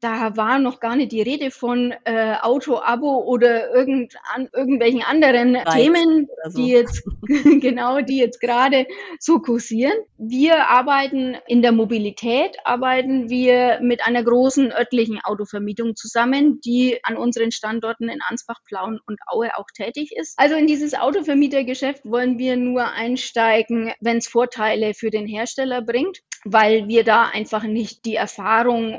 Da 0.00 0.36
war 0.36 0.58
noch 0.58 0.80
gar 0.80 0.96
nicht 0.96 1.12
die 1.12 1.22
Rede 1.22 1.50
von 1.50 1.94
äh, 2.04 2.34
Auto-Abo 2.40 3.24
oder 3.24 3.72
irgend, 3.74 4.14
an, 4.34 4.48
irgendwelchen 4.52 5.02
anderen 5.02 5.56
Reich 5.56 5.84
Themen, 5.84 6.28
so. 6.48 6.58
die 6.58 6.70
jetzt 6.70 7.02
genau, 7.60 8.00
die 8.00 8.18
jetzt 8.18 8.40
gerade 8.40 8.86
so 9.18 9.38
kursieren. 9.38 9.94
Wir 10.18 10.68
arbeiten 10.68 11.36
in 11.46 11.62
der 11.62 11.72
Mobilität, 11.72 12.56
arbeiten 12.64 13.30
wir 13.30 13.80
mit 13.80 14.04
einer 14.04 14.22
großen 14.22 14.72
örtlichen 14.72 15.20
Autovermietung 15.22 15.96
zusammen, 15.96 16.60
die 16.60 16.98
an 17.02 17.16
unseren 17.16 17.52
Standorten 17.52 18.08
in 18.08 18.20
Ansbach, 18.28 18.60
Plauen 18.66 19.00
und 19.06 19.18
Aue 19.26 19.50
auch 19.56 19.66
tätig 19.74 20.12
ist. 20.14 20.34
Also 20.36 20.56
in 20.56 20.66
dieses 20.66 20.94
Autovermietergeschäft 20.94 22.04
wollen 22.04 22.38
wir 22.38 22.56
nur 22.56 22.90
einsteigen 22.92 23.92
wenn 24.00 24.18
es 24.18 24.28
Vorteile 24.28 24.94
für 24.94 25.10
den 25.10 25.26
Hersteller 25.26 25.82
bringt, 25.82 26.18
weil 26.44 26.88
wir 26.88 27.04
da 27.04 27.26
einfach 27.26 27.62
nicht 27.62 28.04
die 28.04 28.16
Erfahrung 28.16 28.51